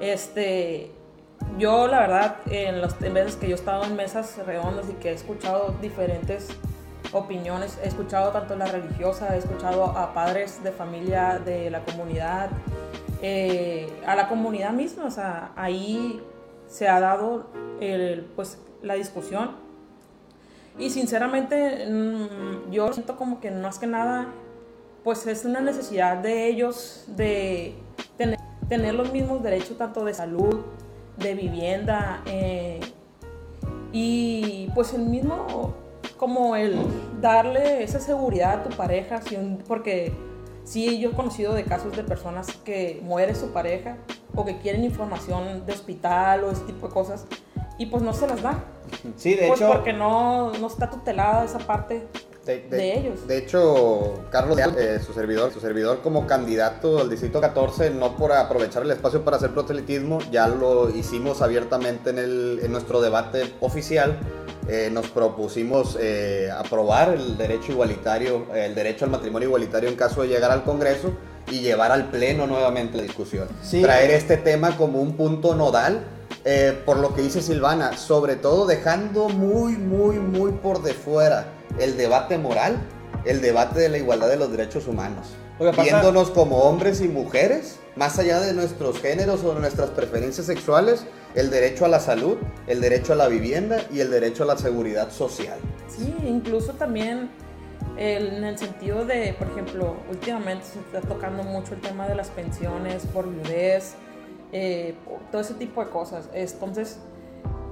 Este, 0.00 0.90
yo 1.58 1.86
la 1.86 2.00
verdad, 2.00 2.36
en 2.50 2.80
las 2.80 3.00
en 3.02 3.12
veces 3.14 3.36
que 3.36 3.46
yo 3.46 3.52
he 3.52 3.58
estado 3.58 3.84
en 3.84 3.94
mesas 3.96 4.38
redondas 4.46 4.86
y 4.88 4.94
que 4.94 5.10
he 5.10 5.12
escuchado 5.14 5.74
diferentes 5.82 6.48
opiniones, 7.14 7.78
he 7.82 7.88
escuchado 7.88 8.30
tanto 8.32 8.56
la 8.56 8.66
religiosa, 8.66 9.34
he 9.34 9.38
escuchado 9.38 9.84
a 9.84 10.12
padres 10.12 10.62
de 10.62 10.72
familia 10.72 11.40
de 11.44 11.70
la 11.70 11.84
comunidad, 11.84 12.50
eh, 13.22 13.88
a 14.06 14.14
la 14.14 14.28
comunidad 14.28 14.72
misma, 14.72 15.06
o 15.06 15.10
sea, 15.10 15.52
ahí 15.56 16.20
se 16.66 16.88
ha 16.88 17.00
dado 17.00 17.46
pues, 18.36 18.58
la 18.82 18.94
discusión. 18.94 19.52
Y 20.78 20.90
sinceramente, 20.90 21.86
mm, 21.88 22.70
yo 22.70 22.92
siento 22.92 23.16
como 23.16 23.40
que 23.40 23.50
más 23.50 23.78
que 23.78 23.86
nada, 23.86 24.26
pues 25.04 25.26
es 25.26 25.44
una 25.44 25.60
necesidad 25.60 26.16
de 26.16 26.48
ellos 26.48 27.04
de 27.08 27.74
tener, 28.16 28.38
tener 28.68 28.94
los 28.94 29.12
mismos 29.12 29.42
derechos 29.42 29.78
tanto 29.78 30.04
de 30.04 30.14
salud, 30.14 30.62
de 31.16 31.34
vivienda, 31.34 32.22
eh, 32.26 32.80
y 33.96 34.68
pues 34.74 34.92
el 34.92 35.02
mismo, 35.02 35.72
como 36.16 36.56
el 36.56 36.76
darle 37.20 37.82
esa 37.82 38.00
seguridad 38.00 38.60
a 38.60 38.62
tu 38.64 38.76
pareja, 38.76 39.20
si 39.22 39.36
un- 39.36 39.58
porque 39.66 40.12
sí, 40.64 40.98
yo 40.98 41.10
he 41.10 41.12
conocido 41.12 41.54
de 41.54 41.64
casos 41.64 41.96
de 41.96 42.02
personas 42.04 42.48
que 42.64 43.00
muere 43.02 43.34
su 43.34 43.48
pareja 43.52 43.96
o 44.34 44.44
que 44.44 44.58
quieren 44.58 44.84
información 44.84 45.64
de 45.66 45.72
hospital 45.72 46.44
o 46.44 46.50
ese 46.50 46.62
tipo 46.62 46.88
de 46.88 46.94
cosas 46.94 47.26
y 47.78 47.86
pues 47.86 48.02
no 48.02 48.12
se 48.12 48.26
las 48.26 48.42
da. 48.42 48.64
Sí, 49.16 49.34
de 49.34 49.48
pues 49.48 49.60
hecho, 49.60 49.72
porque 49.72 49.92
no, 49.92 50.52
no 50.52 50.66
está 50.66 50.88
tutelada 50.90 51.44
esa 51.44 51.58
parte 51.58 52.06
de 52.44 52.98
ellos. 52.98 53.26
De 53.26 53.38
hecho, 53.38 54.22
Carlos 54.30 54.58
eh, 54.76 55.00
su 55.04 55.14
servidor, 55.14 55.50
su 55.52 55.60
servidor 55.60 56.02
como 56.02 56.26
candidato 56.26 57.00
al 57.00 57.08
distrito 57.08 57.40
14, 57.40 57.90
no 57.90 58.16
por 58.16 58.32
aprovechar 58.32 58.82
el 58.82 58.90
espacio 58.90 59.24
para 59.24 59.38
hacer 59.38 59.50
proselitismo, 59.52 60.18
ya 60.30 60.46
lo 60.46 60.90
hicimos 60.90 61.40
abiertamente 61.40 62.10
en, 62.10 62.18
el, 62.18 62.60
en 62.62 62.70
nuestro 62.70 63.00
debate 63.00 63.54
oficial. 63.60 64.18
Eh, 64.68 64.88
nos 64.90 65.08
propusimos 65.08 65.98
eh, 66.00 66.50
aprobar 66.56 67.10
el 67.10 67.36
derecho 67.36 67.72
igualitario, 67.72 68.46
el 68.54 68.74
derecho 68.74 69.04
al 69.04 69.10
matrimonio 69.10 69.48
igualitario 69.48 69.88
en 69.88 69.96
caso 69.96 70.22
de 70.22 70.28
llegar 70.28 70.50
al 70.50 70.64
Congreso 70.64 71.12
y 71.50 71.60
llevar 71.60 71.92
al 71.92 72.10
Pleno 72.10 72.46
nuevamente 72.46 72.96
la 72.96 73.02
discusión. 73.02 73.48
Sí. 73.62 73.82
Traer 73.82 74.10
este 74.10 74.38
tema 74.38 74.76
como 74.76 75.02
un 75.02 75.16
punto 75.16 75.54
nodal 75.54 76.04
eh, 76.46 76.78
por 76.84 76.98
lo 76.98 77.14
que 77.14 77.22
dice 77.22 77.40
Silvana, 77.40 77.96
sobre 77.96 78.36
todo 78.36 78.66
dejando 78.66 79.30
muy, 79.30 79.76
muy, 79.76 80.18
muy 80.18 80.52
por 80.52 80.82
de 80.82 80.92
fuera 80.92 81.46
el 81.78 81.96
debate 81.96 82.36
moral, 82.36 82.76
el 83.24 83.40
debate 83.40 83.80
de 83.80 83.88
la 83.88 83.96
igualdad 83.96 84.28
de 84.28 84.36
los 84.36 84.50
derechos 84.50 84.86
humanos. 84.86 85.28
Pasa- 85.58 85.82
Viéndonos 85.82 86.30
como 86.30 86.58
hombres 86.62 87.00
y 87.00 87.08
mujeres, 87.08 87.78
más 87.96 88.18
allá 88.18 88.40
de 88.40 88.52
nuestros 88.54 88.98
géneros 89.00 89.44
o 89.44 89.54
de 89.54 89.60
nuestras 89.60 89.90
preferencias 89.90 90.46
sexuales, 90.46 91.06
el 91.34 91.50
derecho 91.50 91.84
a 91.84 91.88
la 91.88 92.00
salud, 92.00 92.36
el 92.66 92.80
derecho 92.80 93.12
a 93.12 93.16
la 93.16 93.28
vivienda 93.28 93.78
y 93.92 94.00
el 94.00 94.10
derecho 94.10 94.42
a 94.42 94.46
la 94.46 94.58
seguridad 94.58 95.10
social. 95.10 95.58
Sí, 95.88 96.12
incluso 96.26 96.72
también 96.72 97.30
el- 97.96 98.34
en 98.34 98.44
el 98.44 98.58
sentido 98.58 99.04
de, 99.04 99.34
por 99.38 99.48
ejemplo, 99.48 99.94
últimamente 100.10 100.64
se 100.66 100.80
está 100.80 101.00
tocando 101.06 101.44
mucho 101.44 101.74
el 101.74 101.80
tema 101.80 102.08
de 102.08 102.16
las 102.16 102.28
pensiones 102.30 103.06
por 103.06 103.28
viudez, 103.30 103.94
eh, 104.52 104.94
por 105.04 105.20
todo 105.30 105.40
ese 105.40 105.54
tipo 105.54 105.84
de 105.84 105.90
cosas. 105.90 106.28
Entonces, 106.32 106.98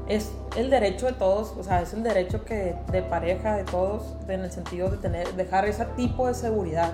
es 0.09 0.31
el 0.57 0.71
derecho 0.71 1.07
de 1.07 1.13
todos, 1.13 1.55
o 1.59 1.63
sea, 1.65 1.83
es 1.83 1.93
el 1.95 2.03
derecho 2.03 2.45
que 2.45 2.77
de 2.93 3.03
pareja 3.03 3.57
de 3.57 3.65
todos, 3.65 4.15
en 4.29 4.41
el 4.41 4.53
sentido 4.53 4.89
de 4.89 4.99
tener, 4.99 5.33
dejar 5.35 5.65
ese 5.67 5.85
tipo 5.97 6.27
de 6.29 6.35
seguridad. 6.35 6.93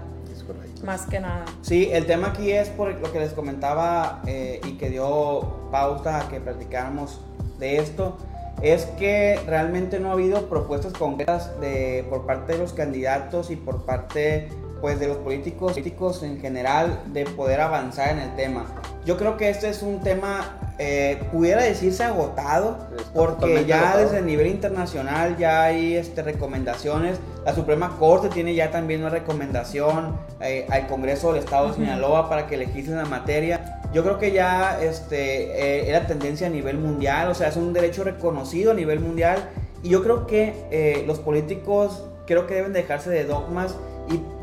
Más 0.83 1.07
que 1.07 1.21
nada. 1.21 1.45
Sí, 1.63 1.91
el 1.93 2.07
tema 2.07 2.29
aquí 2.29 2.51
es 2.53 2.69
por 2.69 2.93
lo 2.95 3.13
que 3.13 3.21
les 3.21 3.33
comentaba 3.33 4.23
eh, 4.27 4.61
y 4.67 4.73
que 4.73 4.91
dio 4.91 5.69
pauta 5.71 6.21
a 6.21 6.29
que 6.29 6.41
platicáramos 6.41 7.21
de 7.59 7.79
esto 7.79 8.17
es 8.63 8.87
que 8.99 9.41
realmente 9.47 10.01
no 10.01 10.11
ha 10.11 10.13
habido 10.13 10.49
propuestas 10.49 10.93
concretas 10.93 11.61
de, 11.61 12.05
por 12.11 12.27
parte 12.27 12.55
de 12.55 12.59
los 12.59 12.73
candidatos 12.73 13.51
y 13.51 13.57
por 13.57 13.85
parte 13.85 14.49
pues 14.81 15.01
de 15.01 15.09
los 15.09 15.17
políticos, 15.19 15.73
políticos 15.73 16.23
en 16.23 16.41
general 16.41 17.03
de 17.07 17.25
poder 17.25 17.61
avanzar 17.61 18.11
en 18.11 18.21
el 18.21 18.37
tema. 18.37 18.67
Yo 19.05 19.17
creo 19.17 19.37
que 19.37 19.51
este 19.51 19.69
es 19.69 19.83
un 19.83 20.01
tema, 20.03 20.75
eh, 20.79 21.21
pudiera 21.33 21.63
decirse 21.63 22.05
agotado, 22.05 22.79
porque 23.13 23.65
ya 23.65 23.97
desde 23.97 24.19
el 24.19 24.27
nivel 24.27 24.47
internacional 24.47 25.37
ya 25.37 25.65
hay 25.65 25.97
este, 25.97 26.23
recomendaciones. 26.23 27.19
La 27.49 27.55
Suprema 27.55 27.97
Corte 27.99 28.29
tiene 28.29 28.55
ya 28.55 28.71
también 28.71 29.01
una 29.01 29.09
recomendación 29.09 30.19
eh, 30.39 30.67
al 30.69 30.87
Congreso 30.87 31.33
del 31.33 31.43
Estado 31.43 31.69
de 31.69 31.77
Sinaloa 31.77 32.29
para 32.29 32.47
que 32.47 32.59
legisle 32.59 32.95
la 32.95 33.07
materia. 33.07 33.81
Yo 33.91 34.03
creo 34.03 34.19
que 34.19 34.33
ya 34.33 34.79
este, 34.83 35.45
eh, 35.59 35.89
era 35.89 36.07
tendencia 36.07 36.49
a 36.49 36.51
nivel 36.51 36.77
mundial, 36.77 37.31
o 37.31 37.35
sea, 37.35 37.49
es 37.49 37.57
un 37.57 37.73
derecho 37.73 38.05
reconocido 38.05 38.73
a 38.73 38.75
nivel 38.75 39.01
mundial. 39.01 39.49
Y 39.83 39.89
yo 39.89 40.03
creo 40.03 40.27
que 40.27 41.03
los 41.07 41.21
políticos 41.21 42.05
creo 42.27 42.47
que 42.47 42.53
deben 42.53 42.75
dejarse 42.75 43.09
de 43.09 43.25
dogmas 43.25 43.75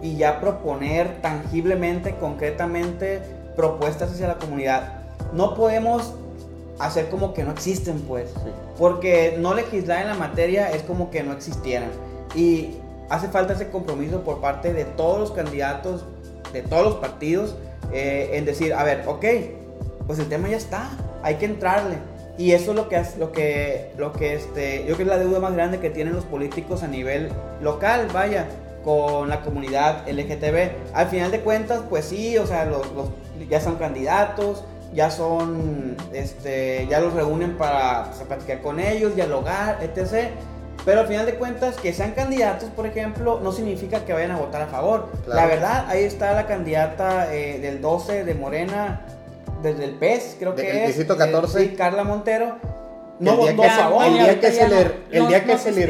y, 0.01 0.17
ya 0.17 0.41
proponer 0.41 1.21
tangiblemente, 1.21 2.15
concretamente, 2.15 3.21
propuestas 3.55 4.13
hacia 4.13 4.29
la 4.29 4.39
comunidad. 4.39 5.01
No 5.31 5.53
podemos 5.53 6.15
hacer 6.79 7.09
como 7.09 7.35
que 7.35 7.43
no 7.43 7.51
existen, 7.51 7.99
pues, 8.01 8.31
porque 8.79 9.35
no 9.37 9.53
legislar 9.53 10.01
en 10.01 10.07
la 10.07 10.15
materia 10.15 10.71
es 10.71 10.81
como 10.81 11.11
que 11.11 11.21
no 11.21 11.33
existieran. 11.33 11.91
Y 12.33 12.79
hace 13.09 13.27
falta 13.27 13.53
ese 13.53 13.69
compromiso 13.69 14.21
por 14.21 14.41
parte 14.41 14.73
de 14.73 14.85
todos 14.85 15.19
los 15.19 15.31
candidatos, 15.31 16.05
de 16.53 16.61
todos 16.61 16.83
los 16.83 16.95
partidos, 16.95 17.55
eh, 17.91 18.31
en 18.33 18.45
decir, 18.45 18.73
a 18.73 18.83
ver, 18.83 19.03
ok, 19.07 19.25
pues 20.07 20.19
el 20.19 20.27
tema 20.27 20.47
ya 20.49 20.57
está, 20.57 20.89
hay 21.23 21.35
que 21.35 21.45
entrarle. 21.45 21.97
Y 22.37 22.51
eso 22.51 22.71
es 22.71 22.75
lo 22.75 22.89
que, 22.89 23.01
lo 23.17 23.31
que, 23.31 23.91
lo 23.97 24.11
que 24.11 24.35
este, 24.35 24.79
yo 24.79 24.95
creo 24.95 24.97
que 24.97 25.03
es 25.03 25.07
la 25.07 25.17
deuda 25.17 25.39
más 25.39 25.53
grande 25.53 25.79
que 25.79 25.89
tienen 25.89 26.13
los 26.13 26.25
políticos 26.25 26.83
a 26.83 26.87
nivel 26.87 27.29
local, 27.61 28.07
vaya 28.11 28.47
con 28.83 29.29
la 29.29 29.41
comunidad 29.41 30.07
LGTB. 30.07 30.93
Al 30.93 31.07
final 31.07 31.31
de 31.31 31.39
cuentas, 31.39 31.81
pues 31.89 32.05
sí, 32.05 32.37
o 32.37 32.45
sea, 32.45 32.65
los, 32.65 32.85
ya 33.49 33.61
son 33.61 33.75
candidatos, 33.75 34.63
ya 34.93 35.09
son, 35.09 35.95
este, 36.13 36.87
ya 36.89 36.99
los 36.99 37.13
reúnen 37.13 37.57
para 37.57 38.05
pues, 38.05 38.27
platicar 38.27 38.61
con 38.61 38.79
ellos, 38.79 39.15
dialogar, 39.15 39.79
etc. 39.81 40.29
Pero 40.85 41.01
al 41.01 41.07
final 41.07 41.25
de 41.25 41.35
cuentas, 41.35 41.77
que 41.77 41.91
sean 41.91 42.11
candidatos, 42.11 42.69
por 42.69 42.85
ejemplo, 42.85 43.39
no 43.41 43.51
significa 43.51 44.05
que 44.05 44.13
vayan 44.13 44.31
a 44.31 44.37
votar 44.37 44.61
a 44.61 44.67
favor. 44.67 45.09
La 45.27 45.47
verdad, 45.47 45.85
ahí 45.89 46.03
está 46.03 46.33
la 46.33 46.45
candidata 46.45 47.33
eh, 47.33 47.59
del 47.59 47.81
12 47.81 48.23
de 48.23 48.35
Morena, 48.35 49.01
desde 49.63 49.85
el 49.85 49.95
PES, 49.95 50.35
creo 50.39 50.53
que 50.55 50.81
es. 50.81 50.87
Distrito 50.87 51.17
14. 51.17 51.59
Eh, 51.59 51.69
sí, 51.69 51.75
Carla 51.75 52.03
Montero. 52.03 52.57
No, 53.17 53.47
el 53.47 53.55
día, 53.55 53.65
que, 53.71 53.71
se, 53.71 54.01
el 54.01 54.19
día 54.19 54.41
que 54.41 54.51
se 54.51 54.67
le 54.67 54.83
el 55.11 55.27
día 55.27 55.45
que 55.45 55.57
se 55.57 55.71
le 55.71 55.83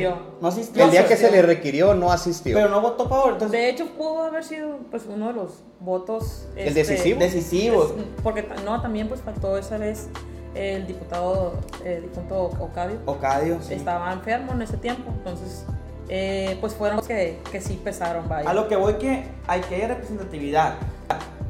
el 0.83 0.91
día 0.91 1.07
que 1.07 1.17
se 1.17 1.31
le 1.31 1.41
requirió 1.41 1.95
no 1.95 2.11
asistió. 2.11 2.55
Pero 2.55 2.69
no 2.69 2.81
votó 2.81 3.05
a 3.05 3.09
favor 3.09 3.33
entonces 3.33 3.51
de 3.51 3.69
hecho 3.69 3.87
pudo 3.97 4.25
haber 4.25 4.43
sido 4.43 4.77
pues 4.91 5.05
uno 5.11 5.29
de 5.29 5.33
los 5.33 5.63
votos 5.79 6.47
el 6.55 6.67
este, 6.67 6.83
decisivo 6.83 7.19
decisivos 7.19 7.95
porque 8.21 8.47
no 8.63 8.79
también 8.79 9.07
pues 9.07 9.21
faltó 9.21 9.57
esa 9.57 9.79
vez 9.79 10.07
el 10.55 10.87
diputado 10.87 11.59
el 11.83 12.03
diputado 12.03 12.45
Ocadio 12.59 12.97
Ocadio 13.05 13.59
sí. 13.61 13.73
estaba 13.73 14.11
enfermo 14.13 14.53
en 14.53 14.61
ese 14.61 14.77
tiempo 14.77 15.11
entonces 15.11 15.65
eh, 16.07 16.57
pues 16.61 16.73
fueron 16.73 16.97
los 16.97 17.07
que, 17.07 17.39
que 17.51 17.59
sí 17.61 17.79
pesaron 17.83 18.29
vaya. 18.29 18.49
a 18.49 18.53
lo 18.53 18.67
que 18.67 18.75
voy 18.75 18.93
que 18.95 19.23
hay 19.47 19.61
que 19.61 19.75
haya 19.75 19.87
representatividad 19.89 20.75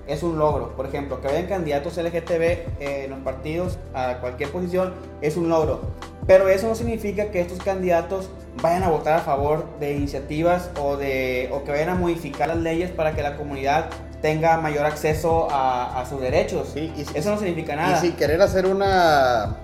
es 0.08 0.24
un 0.24 0.38
logro. 0.38 0.76
Por 0.76 0.86
ejemplo, 0.86 1.22
que 1.22 1.28
vayan 1.28 1.48
candidatos 1.48 1.98
LGTB 1.98 2.42
eh, 2.42 3.06
en 3.06 3.12
los 3.12 3.20
partidos 3.20 3.78
a 3.94 4.18
cualquier 4.18 4.52
posición 4.52 4.94
es 5.22 5.38
un 5.38 5.50
logro. 5.50 5.82
Pero 6.28 6.48
eso 6.50 6.68
no 6.68 6.76
significa 6.76 7.32
que 7.32 7.42
estos 7.42 7.60
candidatos 7.60 8.30
vayan 8.62 8.84
a 8.84 8.90
votar 8.90 9.14
a 9.14 9.22
favor 9.22 9.66
de 9.80 9.94
iniciativas 9.94 10.72
o, 10.80 10.98
de, 10.98 11.50
o 11.54 11.64
que 11.64 11.72
vayan 11.72 11.90
a 11.90 11.96
modificar 11.96 12.48
las 12.48 12.58
leyes 12.58 12.90
para 12.90 13.16
que 13.16 13.22
la 13.22 13.38
comunidad 13.38 13.90
tenga 14.26 14.58
mayor 14.58 14.88
acceso 14.88 15.48
a, 15.52 16.04
sus 16.10 16.20
derechos. 16.20 16.70
Sí, 16.74 16.92
eso 17.14 17.30
no 17.30 17.38
significa 17.38 17.76
nada. 17.76 17.96
Y 17.96 18.02
si 18.02 18.14
querer 18.14 18.42
hacer 18.42 18.66
una 18.66 19.58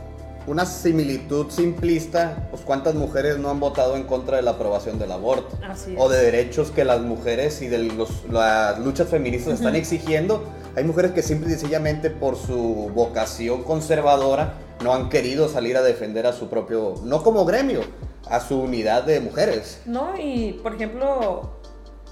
una 0.46 0.66
similitud 0.66 1.50
simplista, 1.50 2.48
pues 2.52 2.62
cuántas 2.64 2.94
mujeres 2.94 3.40
no 3.40 3.50
han 3.50 3.60
votado 3.60 3.96
en 3.96 4.04
contra 4.04 4.38
de 4.38 4.44
la 4.44 4.52
aprobación 4.52 5.00
del 5.00 5.12
aborto 5.12 5.58
o 5.98 6.10
de 6.10 6.22
derechos 6.22 6.70
que 6.70 6.84
las 6.84 7.02
mujeres 7.02 7.62
y 7.64 7.70
de 7.70 7.80
los, 7.80 8.24
las 8.30 8.78
luchas 8.80 9.08
feministas 9.08 9.56
están 9.56 9.76
exigiendo. 9.76 10.44
Hay 10.76 10.84
mujeres 10.84 11.12
que 11.12 11.24
simple 11.24 11.48
y 11.48 11.52
sencillamente 11.54 12.12
por 12.12 12.36
su 12.36 12.92
vocación 12.94 13.64
conservadora 13.64 14.54
no 14.84 14.94
han 14.94 15.10
querido 15.10 15.50
salir 15.50 15.76
a 15.76 15.82
defender 15.82 16.28
a 16.28 16.34
su 16.34 16.50
propio, 16.50 16.96
no 17.04 17.24
como 17.24 17.46
gremio, 17.46 17.82
a 18.30 18.40
su 18.40 18.62
unidad 18.62 19.04
de 19.04 19.22
mujeres. 19.22 19.82
No, 19.86 20.14
y 20.20 20.54
por 20.62 20.76
ejemplo, 20.76 21.61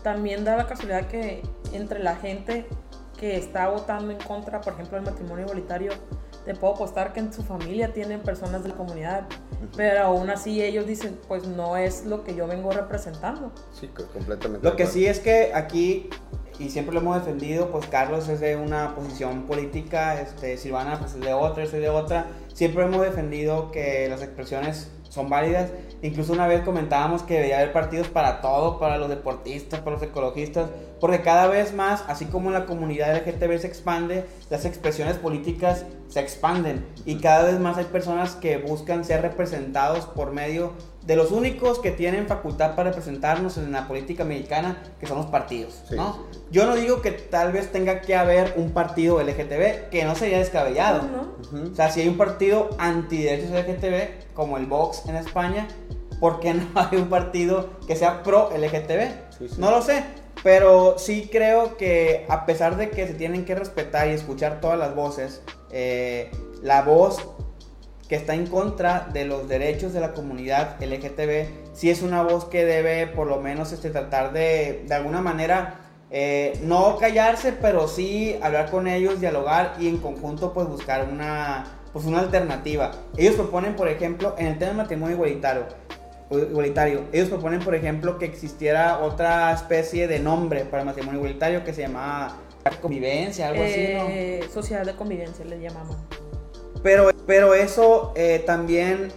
también 0.03 0.43
da 0.43 0.55
la 0.55 0.67
casualidad 0.67 1.07
que 1.07 1.41
entre 1.73 2.03
la 2.03 2.15
gente 2.15 2.65
que 3.19 3.37
está 3.37 3.67
votando 3.69 4.11
en 4.11 4.17
contra, 4.17 4.61
por 4.61 4.73
ejemplo, 4.73 4.95
del 4.95 5.05
matrimonio 5.05 5.45
igualitario, 5.45 5.91
te 6.45 6.55
puedo 6.55 6.73
apostar 6.73 7.11
que 7.11 7.19
en 7.19 7.33
su 7.33 7.43
familia 7.43 7.91
tienen 7.91 8.21
personas 8.21 8.63
de 8.63 8.69
la 8.69 8.75
comunidad, 8.75 9.27
pero 9.75 10.03
aún 10.03 10.29
así 10.29 10.63
ellos 10.63 10.87
dicen, 10.87 11.19
pues 11.27 11.45
no 11.45 11.75
es 11.75 12.05
lo 12.05 12.23
que 12.23 12.33
yo 12.33 12.47
vengo 12.47 12.71
representando. 12.71 13.51
Sí, 13.73 13.87
completamente. 13.87 14.67
Lo 14.67 14.75
que 14.75 14.87
sí 14.87 15.05
es 15.05 15.19
que 15.19 15.51
aquí, 15.53 16.09
y 16.57 16.69
siempre 16.69 16.93
lo 16.93 17.01
hemos 17.01 17.17
defendido, 17.17 17.71
pues 17.71 17.87
Carlos 17.87 18.29
es 18.29 18.39
de 18.39 18.55
una 18.55 18.95
posición 18.95 19.43
política, 19.47 20.19
este, 20.21 20.57
Silvana 20.57 20.97
pues 20.97 21.13
es 21.13 21.21
de 21.21 21.33
otra, 21.33 21.65
yo 21.65 21.69
soy 21.69 21.81
de 21.81 21.89
otra, 21.89 22.27
siempre 22.53 22.85
hemos 22.85 23.01
defendido 23.01 23.69
que 23.71 24.07
las 24.09 24.21
expresiones 24.21 24.91
son 25.09 25.29
válidas. 25.29 25.71
Incluso 26.01 26.33
una 26.33 26.47
vez 26.47 26.61
comentábamos 26.61 27.23
que 27.23 27.33
debería 27.33 27.57
haber 27.57 27.73
partidos 27.73 28.07
para 28.07 28.41
todo, 28.41 28.79
para 28.79 28.97
los 28.97 29.09
deportistas, 29.09 29.81
para 29.81 29.95
los 29.95 30.03
ecologistas, 30.03 30.69
porque 31.01 31.21
cada 31.21 31.47
vez 31.47 31.73
más, 31.73 32.03
así 32.07 32.25
como 32.25 32.51
la 32.51 32.65
comunidad 32.65 33.15
LGTB 33.15 33.59
se 33.59 33.67
expande, 33.67 34.25
las 34.49 34.65
expresiones 34.65 35.17
políticas 35.17 35.85
se 36.07 36.19
expanden 36.19 36.85
y 37.05 37.17
cada 37.17 37.43
vez 37.43 37.59
más 37.59 37.77
hay 37.77 37.85
personas 37.85 38.35
que 38.35 38.57
buscan 38.57 39.03
ser 39.03 39.21
representados 39.21 40.05
por 40.05 40.31
medio 40.31 40.73
de 41.05 41.15
los 41.15 41.31
únicos 41.31 41.79
que 41.79 41.91
tienen 41.91 42.27
facultad 42.27 42.75
para 42.75 42.89
representarnos 42.89 43.57
en 43.57 43.71
la 43.71 43.87
política 43.87 44.23
mexicana, 44.23 44.83
que 44.99 45.07
son 45.07 45.17
los 45.17 45.27
partidos, 45.27 45.83
¿no? 45.91 46.25
Yo 46.51 46.65
no 46.65 46.75
digo 46.75 47.01
que 47.01 47.11
tal 47.11 47.51
vez 47.51 47.71
tenga 47.71 48.01
que 48.01 48.15
haber 48.15 48.53
un 48.57 48.71
partido 48.71 49.21
LGTB, 49.21 49.89
que 49.89 50.03
no 50.03 50.15
sería 50.15 50.39
descabellado. 50.39 51.01
O 51.71 51.75
sea, 51.75 51.91
si 51.91 52.01
hay 52.01 52.07
un 52.07 52.17
partido 52.17 52.69
antiderechos 52.77 53.51
LGTB, 53.51 54.33
como 54.33 54.57
el 54.57 54.65
Vox 54.65 55.05
en 55.07 55.15
España, 55.15 55.67
¿por 56.19 56.39
qué 56.39 56.53
no 56.53 56.65
hay 56.75 56.97
un 56.97 57.09
partido 57.09 57.69
que 57.87 57.95
sea 57.95 58.23
pro 58.23 58.49
LGTB? 58.55 59.57
No 59.57 59.71
lo 59.71 59.81
sé, 59.81 60.03
pero 60.43 60.97
sí 60.97 61.29
creo 61.31 61.77
que 61.77 62.25
a 62.29 62.45
pesar 62.45 62.77
de 62.77 62.89
que 62.89 63.07
se 63.07 63.13
tienen 63.13 63.45
que 63.45 63.55
respetar 63.55 64.07
y 64.07 64.11
escuchar 64.11 64.59
todas 64.59 64.77
las 64.77 64.95
voces, 64.95 65.41
eh, 65.71 66.31
la 66.61 66.81
voz 66.81 67.19
que 68.09 68.15
está 68.15 68.33
en 68.33 68.47
contra 68.47 69.07
de 69.13 69.23
los 69.23 69.47
derechos 69.47 69.93
de 69.93 70.01
la 70.01 70.13
comunidad 70.13 70.83
LGTB, 70.83 71.73
sí 71.73 71.91
es 71.91 72.01
una 72.01 72.23
voz 72.23 72.45
que 72.45 72.65
debe 72.65 73.05
por 73.05 73.27
lo 73.27 73.39
menos 73.39 73.71
este, 73.71 73.91
tratar 73.91 74.33
de, 74.33 74.83
de 74.87 74.95
alguna 74.95 75.21
manera, 75.21 75.75
eh, 76.09 76.59
no 76.63 76.97
callarse, 76.97 77.53
pero 77.53 77.87
sí 77.87 78.35
hablar 78.41 78.71
con 78.71 78.87
ellos, 78.87 79.21
dialogar 79.21 79.75
y 79.79 79.87
en 79.87 79.97
conjunto 79.97 80.53
pues 80.53 80.67
buscar 80.67 81.07
una, 81.07 81.65
pues, 81.93 82.05
una 82.05 82.21
alternativa. 82.21 82.91
Ellos 83.15 83.35
proponen, 83.35 83.75
por 83.75 83.87
ejemplo, 83.87 84.33
en 84.39 84.47
el 84.47 84.57
tema 84.57 84.69
del 84.69 84.77
matrimonio 84.77 85.15
igualitario, 85.15 85.67
igualitario, 86.31 87.03
ellos 87.13 87.29
proponen, 87.29 87.59
por 87.59 87.75
ejemplo, 87.75 88.17
que 88.17 88.25
existiera 88.25 88.99
otra 88.99 89.53
especie 89.53 90.07
de 90.07 90.17
nombre 90.17 90.65
para 90.65 90.81
el 90.81 90.87
matrimonio 90.87 91.19
igualitario 91.19 91.63
que 91.63 91.75
se 91.75 91.83
llama 91.83 92.35
convivencia, 92.81 93.49
algo 93.49 93.63
así. 93.63 93.75
Eh, 93.77 94.49
sociedad 94.51 94.83
de 94.83 94.95
convivencia 94.95 95.45
le 95.45 95.59
llamamos. 95.59 95.95
Pero, 96.81 97.09
pero 97.25 97.53
eso 97.53 98.13
eh, 98.15 98.43
también 98.45 99.11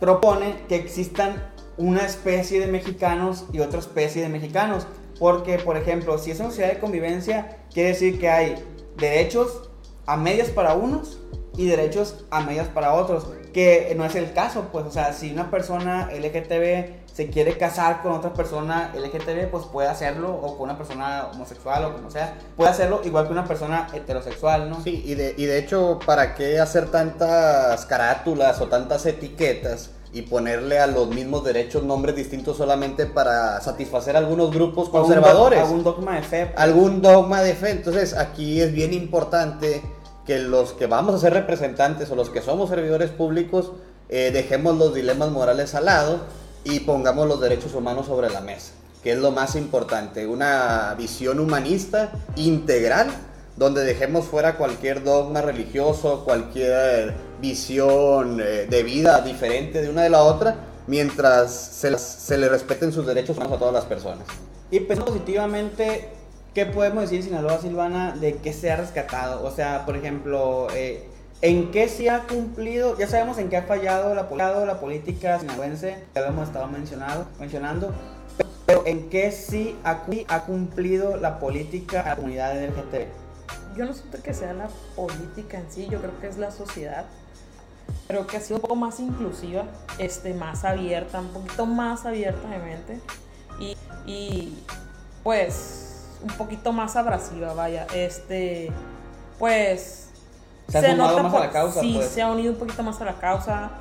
propone 0.00 0.56
que 0.68 0.76
existan 0.76 1.50
una 1.76 2.04
especie 2.04 2.60
de 2.60 2.66
mexicanos 2.66 3.44
y 3.52 3.60
otra 3.60 3.78
especie 3.78 4.22
de 4.22 4.28
mexicanos. 4.28 4.86
Porque, 5.18 5.58
por 5.58 5.76
ejemplo, 5.76 6.18
si 6.18 6.30
es 6.30 6.40
una 6.40 6.48
sociedad 6.48 6.72
de 6.72 6.80
convivencia, 6.80 7.58
quiere 7.72 7.90
decir 7.90 8.18
que 8.18 8.28
hay 8.28 8.54
derechos 8.96 9.70
a 10.06 10.16
medias 10.16 10.50
para 10.50 10.74
unos 10.74 11.18
y 11.56 11.66
derechos 11.66 12.24
a 12.30 12.40
medias 12.40 12.68
para 12.68 12.94
otros. 12.94 13.26
Que 13.52 13.92
no 13.96 14.04
es 14.04 14.14
el 14.14 14.32
caso, 14.32 14.68
pues, 14.72 14.86
o 14.86 14.90
sea, 14.90 15.12
si 15.12 15.30
una 15.30 15.50
persona 15.50 16.08
LGTB 16.10 17.02
se 17.12 17.28
quiere 17.28 17.58
casar 17.58 18.00
con 18.00 18.12
otra 18.12 18.32
persona 18.32 18.90
LGTB, 18.94 19.50
pues 19.50 19.66
puede 19.66 19.88
hacerlo, 19.88 20.34
o 20.34 20.56
con 20.56 20.70
una 20.70 20.78
persona 20.78 21.28
homosexual 21.32 21.84
o 21.84 21.92
como 21.92 22.10
sea, 22.10 22.34
puede 22.56 22.70
hacerlo 22.70 23.02
igual 23.04 23.26
que 23.26 23.32
una 23.32 23.44
persona 23.44 23.88
heterosexual, 23.92 24.70
¿no? 24.70 24.82
Sí, 24.82 25.02
y 25.04 25.14
de, 25.14 25.34
y 25.36 25.44
de 25.44 25.58
hecho, 25.58 25.98
¿para 26.06 26.34
qué 26.34 26.58
hacer 26.60 26.90
tantas 26.90 27.84
carátulas 27.84 28.60
o 28.60 28.68
tantas 28.68 29.04
etiquetas? 29.04 29.90
y 30.14 30.22
ponerle 30.22 30.78
a 30.78 30.86
los 30.86 31.08
mismos 31.08 31.42
derechos 31.42 31.84
nombres 31.84 32.14
distintos 32.14 32.58
solamente 32.58 33.06
para 33.06 33.60
satisfacer 33.62 34.14
algunos 34.14 34.52
grupos 34.52 34.90
conservadores. 34.90 35.60
Algún, 35.60 35.82
dogma 35.82 36.16
de 36.16 36.22
fe. 36.22 36.52
Algún 36.56 37.00
dogma 37.00 37.40
de 37.40 37.54
fe. 37.54 37.70
Entonces 37.70 38.14
aquí 38.14 38.60
es 38.60 38.72
bien 38.74 38.92
importante 38.92 39.82
que 40.26 40.38
los 40.38 40.72
que 40.72 40.86
vamos 40.86 41.14
a 41.14 41.18
ser 41.18 41.32
representantes 41.32 42.10
o 42.10 42.16
los 42.16 42.30
que 42.30 42.42
somos 42.42 42.68
servidores 42.68 43.10
públicos 43.10 43.72
eh, 44.08 44.30
dejemos 44.32 44.76
los 44.76 44.94
dilemas 44.94 45.30
morales 45.30 45.74
al 45.74 45.86
lado 45.86 46.20
y 46.64 46.80
pongamos 46.80 47.26
los 47.26 47.40
derechos 47.40 47.74
humanos 47.74 48.06
sobre 48.06 48.30
la 48.30 48.40
mesa, 48.40 48.72
que 49.02 49.12
es 49.12 49.18
lo 49.18 49.32
más 49.32 49.56
importante, 49.56 50.26
una 50.26 50.94
visión 50.96 51.40
humanista 51.40 52.12
integral 52.36 53.08
donde 53.56 53.84
dejemos 53.84 54.26
fuera 54.26 54.56
cualquier 54.56 55.04
dogma 55.04 55.42
religioso, 55.42 56.24
cualquier 56.24 57.14
visión 57.40 58.40
eh, 58.40 58.66
de 58.68 58.82
vida 58.82 59.20
diferente 59.20 59.82
de 59.82 59.90
una 59.90 60.02
de 60.02 60.10
la 60.10 60.22
otra, 60.22 60.56
mientras 60.86 61.52
se, 61.52 61.96
se 61.98 62.38
le 62.38 62.48
respeten 62.48 62.92
sus 62.92 63.06
derechos 63.06 63.36
humanos 63.36 63.56
a 63.56 63.58
todas 63.58 63.74
las 63.74 63.84
personas. 63.84 64.26
Y 64.70 64.80
pensando 64.80 65.12
positivamente, 65.12 66.08
¿qué 66.54 66.66
podemos 66.66 67.02
decir 67.02 67.22
Sinaloa 67.22 67.58
Silvana 67.58 68.12
de 68.12 68.36
qué 68.36 68.52
se 68.52 68.70
ha 68.70 68.76
rescatado? 68.76 69.44
O 69.44 69.50
sea, 69.50 69.84
por 69.86 69.96
ejemplo, 69.96 70.68
eh, 70.74 71.08
¿en 71.40 71.70
qué 71.70 71.88
se 71.88 72.10
ha 72.10 72.20
cumplido? 72.26 72.98
Ya 72.98 73.08
sabemos 73.08 73.38
en 73.38 73.48
qué 73.48 73.56
ha 73.56 73.62
fallado 73.62 74.14
la, 74.14 74.26
la 74.66 74.80
política 74.80 75.38
sinaloense, 75.38 75.98
ya 76.14 76.20
lo 76.20 76.28
hemos 76.28 76.48
estado 76.48 76.66
mencionado, 76.68 77.26
mencionando, 77.40 77.92
pero 78.66 78.86
¿en 78.86 79.08
qué 79.08 79.32
sí 79.32 79.76
ha, 79.84 80.04
cumplido 80.46 81.16
la 81.16 81.38
política 81.38 82.02
a 82.02 82.08
la 82.10 82.16
comunidad 82.16 82.54
LGTB? 82.54 83.76
Yo 83.76 83.86
no 83.86 83.94
siento 83.94 84.22
que 84.22 84.34
sea 84.34 84.52
la 84.52 84.68
política 84.94 85.58
en 85.58 85.70
sí, 85.70 85.88
yo 85.90 85.98
creo 86.00 86.20
que 86.20 86.28
es 86.28 86.36
la 86.36 86.50
sociedad. 86.50 87.06
Creo 88.06 88.26
que 88.26 88.36
ha 88.36 88.40
sido 88.40 88.56
un 88.56 88.62
poco 88.62 88.76
más 88.76 89.00
inclusiva, 89.00 89.64
este, 89.98 90.34
más 90.34 90.64
abierta, 90.64 91.20
un 91.20 91.28
poquito 91.28 91.66
más 91.66 92.04
abierta 92.04 92.48
de 92.48 92.58
mente. 92.58 93.00
Y, 93.58 93.76
y 94.06 94.58
pues 95.22 95.91
un 96.22 96.36
poquito 96.36 96.72
más 96.72 96.96
abrasiva, 96.96 97.52
vaya. 97.54 97.86
Este, 97.94 98.70
pues. 99.38 100.10
Se, 100.68 100.78
ha 100.78 100.94
nota 100.94 101.22
más 101.22 101.34
a 101.34 101.40
la 101.40 101.50
causa. 101.50 101.80
Sí, 101.80 101.94
pues. 101.96 102.08
se 102.08 102.22
ha 102.22 102.30
unido 102.30 102.52
un 102.52 102.58
poquito 102.58 102.82
más 102.82 103.00
a 103.00 103.04
la 103.04 103.18
causa, 103.18 103.72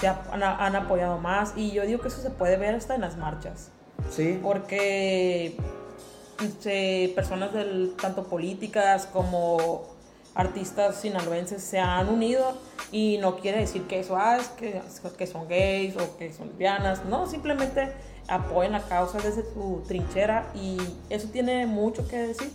se 0.00 0.08
han, 0.08 0.42
han, 0.42 0.76
apoyado 0.76 1.18
más. 1.18 1.52
Y 1.56 1.70
yo 1.70 1.84
digo 1.84 2.00
que 2.00 2.08
eso 2.08 2.20
se 2.20 2.30
puede 2.30 2.56
ver 2.56 2.74
hasta 2.74 2.94
en 2.94 3.02
las 3.02 3.16
marchas. 3.16 3.70
Sí. 4.10 4.40
Porque 4.42 5.56
este, 6.42 7.12
personas 7.14 7.52
del, 7.52 7.94
tanto 8.00 8.24
políticas 8.24 9.06
como 9.06 9.92
artistas 10.34 10.96
sinaloenses 10.96 11.62
se 11.62 11.78
han 11.78 12.08
unido 12.08 12.56
y 12.90 13.18
no 13.18 13.36
quiere 13.36 13.58
decir 13.58 13.82
que 13.82 14.00
eso 14.00 14.16
ah, 14.16 14.38
es 14.38 14.48
que, 14.48 14.80
que 15.18 15.26
son 15.26 15.46
gays 15.46 15.94
o 15.96 16.16
que 16.16 16.32
son 16.32 16.48
lesbianas, 16.48 17.04
no, 17.04 17.26
simplemente 17.26 17.92
apoyan 18.28 18.72
la 18.72 18.82
causa 18.82 19.18
desde 19.18 19.42
su 19.52 19.82
trinchera 19.86 20.50
y 20.54 20.78
eso 21.10 21.28
tiene 21.28 21.66
mucho 21.66 22.06
que 22.08 22.18
decir. 22.18 22.52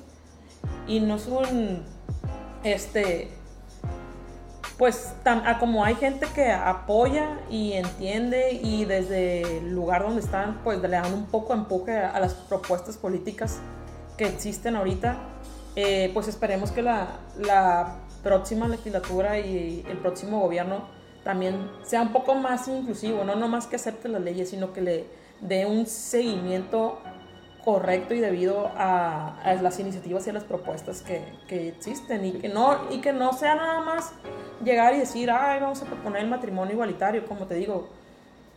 Y 0.87 0.99
no 0.99 1.15
es 1.15 1.27
un, 1.27 1.83
este, 2.63 3.29
pues 4.77 5.13
tan, 5.23 5.41
como 5.59 5.83
hay 5.83 5.95
gente 5.95 6.27
que 6.33 6.51
apoya 6.51 7.39
y 7.49 7.73
entiende 7.73 8.51
y 8.51 8.85
desde 8.85 9.57
el 9.57 9.73
lugar 9.73 10.03
donde 10.03 10.21
están, 10.21 10.61
pues 10.63 10.81
le 10.81 10.89
dan 10.89 11.13
un 11.13 11.25
poco 11.25 11.53
empuje 11.53 11.97
a, 11.97 12.19
las 12.19 12.33
propuestas 12.33 12.97
políticas 12.97 13.59
que 14.17 14.25
existen 14.25 14.75
ahorita, 14.75 15.17
eh, 15.75 16.11
pues 16.13 16.27
esperemos 16.27 16.71
que 16.71 16.81
la, 16.81 17.19
la 17.37 17.97
próxima 18.23 18.67
legislatura 18.67 19.39
y 19.39 19.85
el 19.89 19.97
próximo 19.97 20.39
gobierno 20.39 20.87
también 21.23 21.69
sea 21.83 22.01
un 22.01 22.13
poco 22.13 22.35
más 22.35 22.67
inclusivo, 22.67 23.23
no 23.23 23.35
nomás 23.35 23.67
que 23.67 23.75
acepte 23.75 24.07
las 24.07 24.21
leyes, 24.21 24.49
sino 24.49 24.73
que 24.73 24.81
le 24.81 25.05
de 25.41 25.65
un 25.65 25.85
seguimiento 25.85 26.99
correcto 27.63 28.13
y 28.13 28.19
debido 28.19 28.71
a, 28.77 29.35
las 29.61 29.79
iniciativas 29.79 30.25
y 30.25 30.29
a 30.29 30.33
las 30.33 30.45
propuestas 30.45 31.01
que, 31.01 31.21
que, 31.47 31.67
existen 31.67 32.23
y 32.23 32.31
que, 32.33 32.47
no, 32.47 32.77
y 32.89 33.01
que 33.01 33.11
no 33.11 33.33
sea 33.33 33.55
nada 33.55 33.81
más 33.81 34.13
llegar 34.63 34.93
y 34.93 34.99
decir, 34.99 35.29
ay, 35.29 35.59
vamos 35.59 35.81
a 35.81 35.85
proponer 35.85 36.21
el 36.21 36.29
matrimonio 36.29 36.73
igualitario, 36.73 37.25
como 37.25 37.45
te 37.45 37.55
digo, 37.55 37.89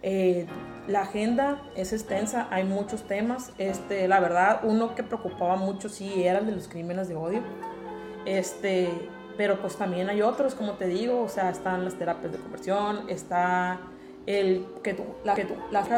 eh, 0.02 0.46
la 0.87 1.02
agenda 1.02 1.60
es 1.75 1.92
extensa, 1.92 2.46
hay 2.50 2.64
muchos 2.64 3.02
temas, 3.02 3.52
este, 3.58 4.08
la 4.08 4.21
verdad, 4.21 4.60
uno 4.62 4.95
que 4.95 5.02
preocupaba 5.02 5.56
mucho 5.56 5.88
sí 5.88 6.23
era 6.25 6.38
el 6.38 6.47
de 6.47 6.52
los 6.52 6.69
crímenes 6.69 7.08
de 7.08 7.16
odio, 7.16 7.43
este, 8.25 8.88
pero 9.36 9.60
pues 9.60 9.76
también 9.76 10.08
hay 10.08 10.23
otros, 10.23 10.54
como 10.54 10.75
te 10.75 10.86
digo, 10.86 11.21
o 11.21 11.28
sea, 11.28 11.50
están 11.50 11.84
las 11.84 11.95
terapias 11.95 12.32
de 12.32 12.38
conversión, 12.38 13.10
está 13.10 13.80
el 14.26 14.66
que 14.82 14.95
tú, 14.95 15.04
la, 15.25 15.34
que 15.34 15.45
tú, 15.45 15.54
las 15.71 15.88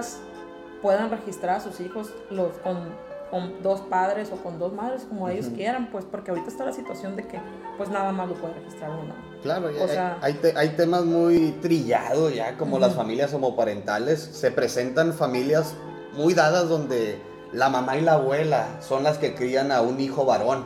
puedan 0.82 1.10
registrar 1.10 1.56
a 1.56 1.60
sus 1.60 1.80
hijos 1.80 2.12
los, 2.30 2.58
con, 2.58 2.76
con 3.30 3.62
dos 3.62 3.80
padres 3.82 4.30
o 4.32 4.36
con 4.36 4.58
dos 4.58 4.72
madres, 4.72 5.04
como 5.08 5.28
ellos 5.28 5.46
quieran, 5.54 5.90
pues 5.90 6.04
porque 6.04 6.32
ahorita 6.32 6.48
está 6.48 6.64
la 6.64 6.72
situación 6.72 7.16
de 7.16 7.26
que 7.26 7.40
pues 7.78 7.88
nada 7.88 8.12
más 8.12 8.28
lo 8.28 8.34
puede 8.34 8.54
registrar 8.54 8.90
uno. 8.90 9.14
Claro, 9.42 9.70
hay, 10.20 10.38
hay, 10.54 10.68
temas 10.70 11.04
muy 11.04 11.52
trillados 11.62 12.34
ya, 12.34 12.56
como 12.56 12.78
las 12.78 12.94
familias 12.94 13.32
homoparentales. 13.32 14.20
Se 14.20 14.50
presentan 14.50 15.14
familias 15.14 15.74
muy 16.12 16.34
dadas 16.34 16.68
donde 16.68 17.20
la 17.52 17.68
mamá 17.68 17.96
y 17.96 18.02
la 18.02 18.14
abuela 18.14 18.78
son 18.80 19.02
las 19.02 19.18
que 19.18 19.34
crían 19.34 19.72
a 19.72 19.80
un 19.80 20.00
hijo 20.00 20.24
varón. 20.24 20.64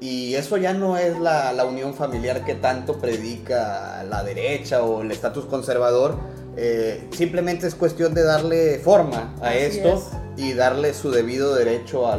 Y 0.00 0.34
eso 0.34 0.56
ya 0.56 0.72
no 0.72 0.96
es 0.96 1.18
la, 1.18 1.52
la 1.52 1.64
unión 1.64 1.94
familiar 1.94 2.44
que 2.44 2.54
tanto 2.54 2.98
predica 2.98 4.02
la 4.04 4.22
derecha 4.22 4.82
o 4.82 5.02
el 5.02 5.10
estatus 5.10 5.44
conservador, 5.44 6.16
eh, 6.56 7.08
simplemente 7.10 7.66
es 7.66 7.74
cuestión 7.74 8.14
de 8.14 8.22
darle 8.22 8.78
forma 8.78 9.34
a 9.40 9.54
esto 9.54 10.02
y 10.36 10.52
darle 10.54 10.94
su 10.94 11.10
debido 11.10 11.54
derecho 11.54 12.06
a, 12.08 12.16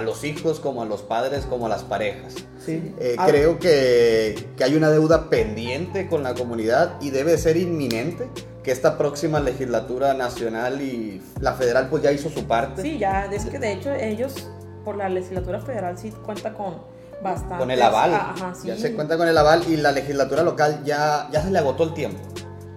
los 0.00 0.24
hijos, 0.24 0.60
como 0.60 0.82
a 0.82 0.84
los 0.84 1.02
padres, 1.02 1.44
como 1.44 1.66
a 1.66 1.68
las 1.68 1.82
parejas. 1.82 2.34
Eh, 2.66 3.16
ah. 3.18 3.26
creo 3.26 3.58
que, 3.58 4.48
hay 4.62 4.74
una 4.74 4.90
deuda 4.90 5.28
pendiente 5.28 6.08
con 6.08 6.22
la 6.22 6.34
comunidad 6.34 7.00
y 7.00 7.10
debe 7.10 7.36
ser 7.38 7.56
inminente 7.56 8.28
que 8.62 8.72
esta 8.72 8.96
próxima 8.96 9.40
legislatura 9.40 10.14
nacional 10.14 10.80
y 10.80 11.20
la 11.40 11.52
federal 11.52 11.88
pues 11.90 12.02
ya 12.02 12.12
hizo 12.12 12.30
su 12.30 12.44
parte. 12.44 12.82
Sí, 12.82 12.98
ya, 12.98 13.26
es 13.26 13.44
que 13.44 13.58
de 13.58 13.72
hecho 13.72 13.92
ellos 13.92 14.48
por 14.84 14.96
la 14.96 15.08
legislatura 15.08 15.60
federal 15.60 15.98
sí 15.98 16.10
cuenta 16.24 16.54
con 16.54 16.76
bastante. 17.22 17.58
Con 17.58 17.70
el 17.70 17.82
aval. 17.82 18.34
Ya 18.64 18.76
se 18.76 18.94
cuenta 18.94 19.16
con 19.16 19.28
el 19.28 19.36
aval 19.36 19.64
y 19.68 19.76
la 19.76 19.92
legislatura 19.92 20.42
local 20.42 20.82
ya, 20.84 21.28
ya 21.30 21.42
se 21.42 21.50
le 21.50 21.58
agotó 21.58 21.84
el 21.84 21.94
tiempo. 21.94 22.20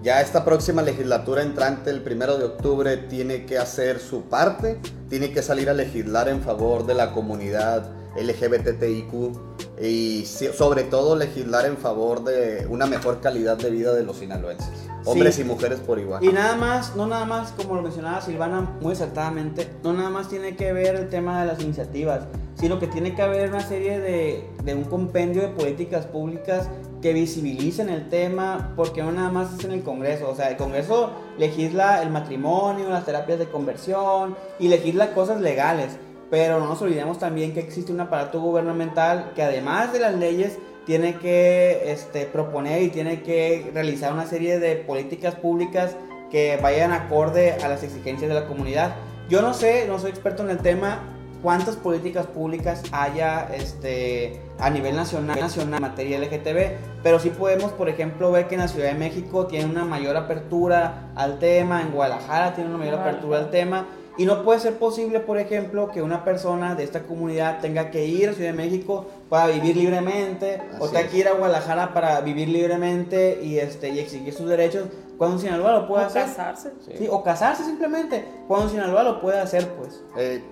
Ya 0.08 0.22
esta 0.22 0.46
próxima 0.46 0.82
legislatura 0.84 1.41
entrante, 1.41 1.89
el 1.89 2.02
primero 2.02 2.38
de 2.38 2.46
octubre, 2.46 2.96
tiene 2.96 3.46
que 3.46 3.58
hacer 3.58 4.00
su 4.00 4.22
parte, 4.22 4.80
tiene 5.10 5.34
que 5.34 5.41
salir 5.41 5.70
a 5.70 5.74
legislar 5.74 6.30
en 6.30 6.39
favor 6.39 6.86
de 6.86 6.93
la 6.93 7.12
comunidad 7.12 7.91
LGBTIQ 8.15 9.84
y 9.84 10.24
sobre 10.26 10.84
todo 10.84 11.17
legislar 11.17 11.65
en 11.65 11.76
favor 11.76 12.24
de 12.24 12.65
una 12.70 12.86
mejor 12.86 13.20
calidad 13.20 13.58
de 13.58 13.70
vida 13.70 13.93
de 13.93 14.04
los 14.04 14.20
sinaloenses, 14.20 14.70
hombres 15.04 15.39
y 15.39 15.43
mujeres 15.43 15.82
por 15.82 16.00
igual. 16.00 16.24
Y 16.24 16.30
nada 16.30 16.56
más, 16.56 16.96
no 16.96 17.06
nada 17.06 17.26
más, 17.26 17.52
como 17.52 17.76
lo 17.76 17.82
mencionaba 17.82 18.22
Silvana 18.22 18.62
muy 18.80 18.93
acertadamente, 18.93 19.67
no 19.84 19.91
nada 19.91 20.10
más 20.10 20.30
tiene 20.30 20.56
que 20.56 20.72
ver 20.72 20.96
el 20.96 21.10
tema 21.10 21.41
de 21.41 21.48
las 21.48 21.62
iniciativas, 21.62 22.22
sino 22.56 22.80
que 22.80 22.88
tiene 22.88 23.13
que 23.13 23.24
haber 23.24 23.50
una 23.50 23.60
serie 23.60 24.00
de, 24.00 24.50
de 24.63 24.74
un 24.74 24.86
compendio 24.86 25.41
de 25.41 25.50
políticas 25.50 26.06
públicas 26.06 26.70
que 27.02 27.14
visibilicen 27.14 27.90
el 27.90 28.10
tema, 28.10 28.74
porque 28.76 29.04
no 29.04 29.12
nada 29.12 29.30
más 29.30 29.54
es 29.54 29.66
en 29.66 29.72
el 29.72 29.84
Congreso, 29.84 30.30
o 30.30 30.36
sea, 30.36 30.50
el 30.50 30.58
Congreso 30.58 31.12
legisla 31.38 32.02
el 32.02 32.10
matrimonio, 32.10 32.90
las 32.90 33.06
terapias 33.06 33.40
de 33.40 33.48
conversión 33.48 34.36
y 34.60 34.68
legisla 34.68 35.14
cosas 35.14 35.40
legales, 35.40 35.98
pero 36.32 36.60
no 36.60 36.68
nos 36.68 36.82
olvidemos 36.82 37.20
también 37.20 37.54
que 37.54 37.60
existe 37.60 37.92
un 37.92 38.02
aparato 38.02 38.42
gubernamental 38.42 39.32
que 39.36 39.44
además 39.44 39.94
de 39.94 40.00
las 40.00 40.16
leyes 40.16 40.58
tiene 40.86 41.16
que 41.18 41.92
este, 41.92 42.26
proponer 42.26 42.82
y 42.82 42.90
tiene 42.90 43.22
que 43.22 43.70
realizar 43.74 44.14
una 44.14 44.26
serie 44.26 44.58
de 44.58 44.78
políticas 44.78 45.36
públicas 45.36 45.96
que 46.32 46.58
vayan 46.62 46.94
acorde 46.94 47.54
a 47.54 47.68
las 47.68 47.84
exigencias 47.84 48.30
de 48.30 48.36
la 48.36 48.48
comunidad. 48.48 48.96
Yo 49.30 49.42
no 49.42 49.54
sé, 49.54 49.86
no 49.88 50.00
soy 50.00 50.12
experto 50.12 50.44
en 50.44 50.50
el 50.50 50.60
tema, 50.60 51.17
cuántas 51.48 51.78
políticas 51.78 52.26
públicas 52.26 52.84
haya 52.92 53.48
este, 53.56 54.38
a 54.60 54.70
nivel 54.70 54.98
nacional, 54.98 55.40
nacional 55.40 55.76
en 55.76 55.82
materia 55.82 56.20
LGTB, 56.20 57.02
pero 57.02 57.22
sí 57.22 57.30
podemos, 57.30 57.72
por 57.72 57.88
ejemplo, 57.88 58.34
ver 58.34 58.50
que 58.50 58.56
en 58.56 58.60
la 58.60 58.68
Ciudad 58.68 58.90
de 58.90 58.96
México 58.96 59.48
tiene 59.48 59.64
una 59.64 59.86
mayor 59.86 60.18
apertura 60.18 61.10
al 61.16 61.40
tema, 61.40 61.82
en 61.82 61.94
Guadalajara 61.94 62.54
tiene 62.54 62.70
una 62.70 62.80
mayor 62.80 62.96
apertura 62.96 63.40
al 63.40 63.50
tema, 63.50 63.86
y 64.18 64.26
no 64.26 64.44
puede 64.44 64.60
ser 64.60 64.78
posible, 64.78 65.22
por 65.22 65.38
ejemplo, 65.38 65.90
que 65.90 66.02
una 66.02 66.26
persona 66.26 66.76
de 66.76 66.84
esta 66.84 67.04
comunidad 67.04 67.62
tenga 67.62 67.92
que 67.92 68.06
ir 68.06 68.28
a 68.28 68.34
Ciudad 68.34 68.52
de 68.52 68.58
México 68.58 69.06
para 69.30 69.48
vivir 69.48 69.78
libremente, 69.78 70.60
o 70.82 70.90
tenga 70.90 71.08
que 71.08 71.20
ir 71.20 71.30
a 71.30 71.32
Guadalajara 71.32 71.94
para 71.94 72.20
vivir 72.20 72.50
libremente 72.50 73.40
y, 73.42 73.58
este, 73.58 73.88
y 73.88 74.00
exigir 74.00 74.34
sus 74.34 74.50
derechos, 74.50 74.90
cuando 75.18 75.38
en 75.38 75.44
Sinaloa 75.44 75.72
lo 75.72 75.88
puede 75.88 76.04
hacer. 76.04 76.24
O 76.24 76.26
casarse. 76.26 76.74
Sí. 76.86 77.08
o 77.10 77.24
casarse 77.24 77.64
simplemente, 77.64 78.26
cuando 78.50 78.66
en 78.66 78.72
Sinaloa 78.72 79.04
lo 79.04 79.22
puede 79.22 79.40
hacer, 79.40 79.66
pues. 79.78 80.04
Eh, 80.18 80.44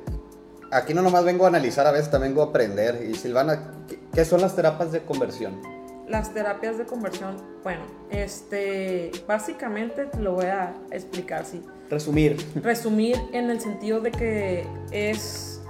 aquí 0.71 0.93
no 0.93 1.01
nomás 1.01 1.23
vengo 1.23 1.45
a 1.45 1.47
analizar, 1.47 1.88
a 1.88 1.91
veces 1.91 2.12
también 2.12 2.34
vengo 2.34 2.43
a 2.43 2.49
aprender. 2.49 3.06
Y 3.10 3.15
Silvana, 3.15 3.71
¿qué 4.13 4.25
son 4.25 4.41
las 4.41 4.56
terapias 4.56 4.91
de 4.91 5.01
conversión? 5.01 5.62
Las 6.08 6.34
terapias 6.34 6.78
de 6.78 6.86
conversión, 6.86 7.38
bueno, 7.63 7.82
este, 8.12 9.12
básicamente 9.28 10.08
lo 10.19 10.34
voy 10.34 10.45
a 10.45 10.75
explicar, 10.91 11.45
sí. 11.45 11.63
Resumir. 11.89 12.38
Resumir 12.62 13.17
en 13.34 13.49
el 13.49 13.60
sentido 13.60 14.01
de 14.01 14.12
que 14.12 14.67
es 14.91 15.62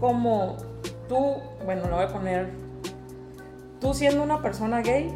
como 0.00 0.56
tú, 1.08 1.36
bueno, 1.64 1.88
lo 1.88 1.96
voy 1.96 2.04
a 2.04 2.08
poner, 2.08 2.48
tú 3.80 3.92
siendo 3.92 4.22
una 4.22 4.40
persona 4.40 4.80
gay, 4.80 5.12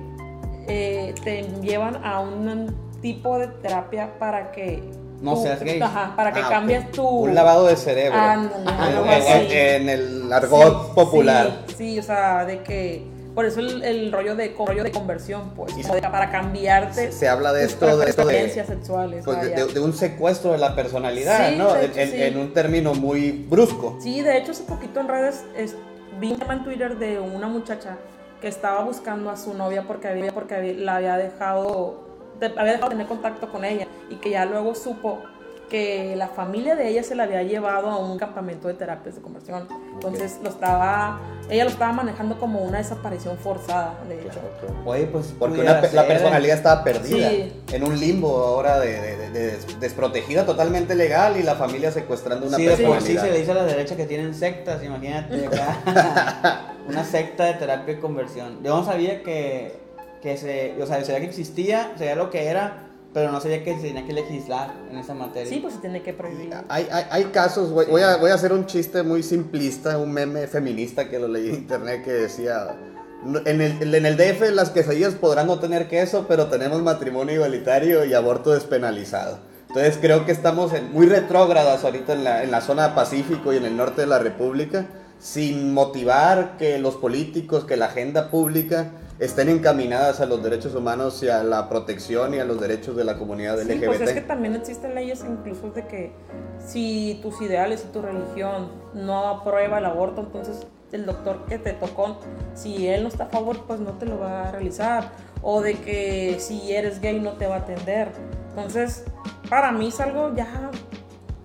eh, 0.68 1.14
te 1.24 1.42
llevan 1.62 2.04
a 2.04 2.20
un 2.20 2.74
tipo 3.00 3.38
de 3.38 3.48
terapia 3.48 4.18
para 4.18 4.52
que 4.52 4.82
No 5.20 5.36
seas 5.36 5.60
gay. 5.62 5.80
Ajá, 5.80 6.14
para 6.16 6.32
que 6.32 6.40
Ah, 6.40 6.48
cambies 6.48 6.90
tu 6.92 7.06
Un 7.06 7.34
lavado 7.34 7.66
de 7.66 7.76
cerebro. 7.76 8.18
Ándale, 8.18 8.62
En- 8.62 8.68
algo 8.68 9.04
en, 9.04 9.10
así. 9.10 9.46
en 9.52 9.88
el 9.88 10.32
argot 10.32 10.86
Sí, 10.86 10.92
popular. 10.94 11.64
Sí, 11.68 11.74
sí, 11.76 11.98
o 11.98 12.02
sea, 12.02 12.44
de 12.46 12.62
que 12.62 13.06
por 13.34 13.44
eso 13.44 13.60
el, 13.60 13.82
el 13.84 14.10
rollo 14.12 14.34
de 14.34 14.54
rollo 14.58 14.82
de 14.82 14.90
conversión, 14.90 15.50
pues, 15.54 15.76
Y 15.76 15.82
de- 15.82 16.00
para 16.02 16.30
cambiarte 16.30 16.94
Se, 16.94 17.12
se 17.12 17.28
habla 17.28 17.52
de 17.52 17.64
esto, 17.64 17.96
de 17.98 18.08
esto 18.10 18.24
de, 18.26 18.48
sexuales. 18.50 19.22
pues, 19.24 19.74
de, 19.74 19.80
un 19.80 19.92
secuestro 19.92 20.52
de 20.52 20.58
la 20.58 20.74
personalidad, 20.74 21.50
Sí, 21.50 21.56
¿no? 21.56 21.76
En, 21.76 21.84
hecho, 21.90 22.00
en- 22.00 22.10
sí. 22.10 22.22
en 22.22 22.38
un 22.38 22.52
término 22.54 22.94
muy 22.94 23.30
brusco. 23.30 23.98
Sí, 24.00 24.22
de 24.22 24.36
hecho 24.38 24.50
hace 24.52 24.64
poquito 24.64 25.00
en 25.00 25.08
redes 25.08 25.44
es- 25.56 25.76
vi 26.18 26.32
un 26.32 26.38
tema 26.38 26.54
en 26.54 26.64
Twitter 26.64 26.98
de 26.98 27.20
una 27.20 27.46
muchacha 27.46 27.98
que 28.40 28.48
estaba 28.48 28.82
buscando 28.84 29.30
a 29.30 29.36
su 29.36 29.52
novia 29.54 29.84
porque 29.86 30.08
había 30.08 30.32
porque 30.32 30.54
había- 30.54 30.72
la 30.74 30.96
había 30.96 31.16
dejado 31.16 32.04
de- 32.04 32.09
había 32.46 32.72
dejado 32.72 32.88
de 32.90 32.94
tener 32.96 33.06
contacto 33.06 33.50
con 33.50 33.64
ella 33.64 33.86
y 34.10 34.16
que 34.16 34.30
ya 34.30 34.44
luego 34.44 34.74
supo 34.74 35.20
que 35.68 36.16
la 36.16 36.26
familia 36.26 36.74
de 36.74 36.88
ella 36.88 37.04
se 37.04 37.14
la 37.14 37.22
había 37.22 37.44
llevado 37.44 37.88
a 37.90 37.96
un 37.98 38.18
campamento 38.18 38.66
de 38.66 38.74
terapias 38.74 39.14
de 39.14 39.20
conversión. 39.22 39.68
Entonces 39.94 40.40
lo 40.42 40.48
estaba 40.50 41.20
ella 41.48 41.62
lo 41.64 41.70
estaba 41.70 41.92
manejando 41.92 42.38
como 42.40 42.60
una 42.60 42.78
desaparición 42.78 43.38
forzada, 43.38 43.94
de 44.08 44.20
hecho. 44.20 44.40
Oye, 44.84 45.06
pues. 45.06 45.32
Porque 45.38 45.60
una 45.60 45.80
la 45.92 46.06
personalidad 46.08 46.56
estaba 46.56 46.82
perdida 46.82 47.28
Sí. 47.30 47.52
en 47.72 47.84
un 47.84 47.98
limbo 48.00 48.36
ahora 48.44 48.80
de, 48.80 49.00
de- 49.00 49.16
de- 49.16 49.30
de 49.30 49.46
des- 49.52 49.80
desprotegida 49.80 50.44
totalmente 50.44 50.96
legal 50.96 51.36
y 51.36 51.44
la 51.44 51.54
familia 51.54 51.92
secuestrando 51.92 52.46
una 52.48 52.56
Sí, 52.56 52.64
por 52.66 52.76
sí 52.76 52.82
personalidad. 52.84 53.22
se 53.24 53.30
le 53.30 53.38
dice 53.38 53.50
a 53.52 53.54
la 53.54 53.64
derecha 53.64 53.96
que 53.96 54.06
tienen 54.06 54.34
sectas, 54.34 54.82
imagínate 54.82 55.46
acá. 55.46 56.74
una 56.88 57.04
secta 57.04 57.44
de 57.44 57.54
terapia 57.54 57.94
de 57.94 58.00
conversión. 58.00 58.60
Yo 58.64 58.76
no 58.76 58.84
sabía 58.84 59.22
que, 59.22 59.79
que 60.22 60.36
se, 60.36 60.74
o 60.82 60.86
sea, 60.86 61.02
sabía 61.04 61.20
que 61.20 61.26
existía, 61.26 61.92
sabía 61.96 62.14
lo 62.14 62.30
que 62.30 62.46
era, 62.46 62.86
pero 63.12 63.32
no 63.32 63.40
sabía 63.40 63.64
que 63.64 63.74
se 63.76 63.82
tenía 63.88 64.06
que 64.06 64.12
legislar 64.12 64.72
en 64.90 64.98
esa 64.98 65.14
materia. 65.14 65.48
Sí, 65.48 65.58
pues 65.60 65.74
se 65.74 65.80
tiene 65.80 66.02
que 66.02 66.12
prohibir. 66.12 66.54
Hay, 66.68 66.86
hay, 66.92 67.04
hay 67.10 67.24
casos, 67.26 67.70
voy, 67.72 67.86
voy 67.86 68.02
a, 68.02 68.16
voy 68.16 68.30
a 68.30 68.34
hacer 68.34 68.52
un 68.52 68.66
chiste 68.66 69.02
muy 69.02 69.22
simplista, 69.22 69.98
un 69.98 70.12
meme 70.12 70.46
feminista 70.46 71.08
que 71.08 71.18
lo 71.18 71.26
leí 71.28 71.48
en 71.48 71.54
internet 71.56 72.04
que 72.04 72.12
decía, 72.12 72.76
"No- 73.24 73.40
en 73.44 73.60
el, 73.60 73.94
en 73.94 74.06
el 74.06 74.16
DF 74.16 74.50
las 74.52 74.70
quesadillas 74.70 75.14
podrán 75.14 75.46
no 75.48 75.58
tener 75.58 75.88
queso, 75.88 76.26
pero 76.28 76.46
tenemos 76.46 76.82
matrimonio 76.82 77.34
igualitario 77.34 78.04
y 78.04 78.14
aborto 78.14 78.52
despenalizado. 78.52 79.38
Entonces 79.68 79.98
creo 80.00 80.24
que 80.26 80.32
estamos 80.32 80.72
en- 80.72 80.92
muy 80.92 81.06
retrógradas 81.06 81.82
ahorita 81.84 82.12
en 82.12 82.24
la, 82.24 82.42
en 82.44 82.50
la 82.50 82.60
zona 82.60 82.94
Pacífico 82.94 83.52
y 83.52 83.56
en 83.56 83.64
el 83.64 83.76
norte 83.76 84.02
de 84.02 84.06
la 84.06 84.18
República, 84.18 84.86
sin 85.18 85.74
motivar 85.74 86.56
que 86.58 86.78
los 86.78 86.94
políticos, 86.96 87.64
que 87.64 87.76
la 87.76 87.86
agenda 87.86 88.30
pública 88.30 88.90
estén 89.20 89.50
encaminadas 89.50 90.20
a 90.20 90.26
los 90.26 90.42
derechos 90.42 90.74
humanos 90.74 91.22
y 91.22 91.28
a 91.28 91.44
la 91.44 91.68
protección 91.68 92.34
y 92.34 92.38
a 92.38 92.44
los 92.44 92.58
derechos 92.60 92.96
de 92.96 93.04
la 93.04 93.18
comunidad 93.18 93.58
Sí, 93.58 93.64
LGBT. 93.68 93.86
pues 93.86 94.00
es 94.00 94.12
que 94.12 94.20
también 94.22 94.56
existen 94.56 94.94
leyes 94.94 95.24
incluso 95.28 95.70
de 95.70 95.86
que 95.86 96.12
si 96.58 97.20
tus 97.22 97.40
ideales 97.42 97.84
y 97.86 97.92
tu 97.92 98.00
religión 98.02 98.70
no 98.94 99.28
aprueba 99.28 99.78
el 99.78 99.84
aborto, 99.84 100.22
entonces 100.22 100.66
el 100.92 101.06
doctor 101.06 101.44
que 101.46 101.58
te 101.58 101.72
tocó, 101.74 102.18
si 102.54 102.88
él 102.88 103.02
no 103.02 103.08
está 103.08 103.24
a 103.24 103.28
favor, 103.28 103.64
pues 103.66 103.78
no 103.78 103.92
te 103.92 104.06
lo 104.06 104.18
va 104.18 104.48
a 104.48 104.52
realizar. 104.52 105.12
O 105.42 105.60
de 105.60 105.74
que 105.74 106.36
si 106.40 106.72
eres 106.74 107.00
gay 107.00 107.20
no 107.20 107.34
te 107.34 107.46
va 107.46 107.56
a 107.56 107.58
atender. 107.58 108.08
Entonces, 108.50 109.04
para 109.48 109.70
mí 109.70 109.88
es 109.88 110.00
algo 110.00 110.34
ya 110.34 110.70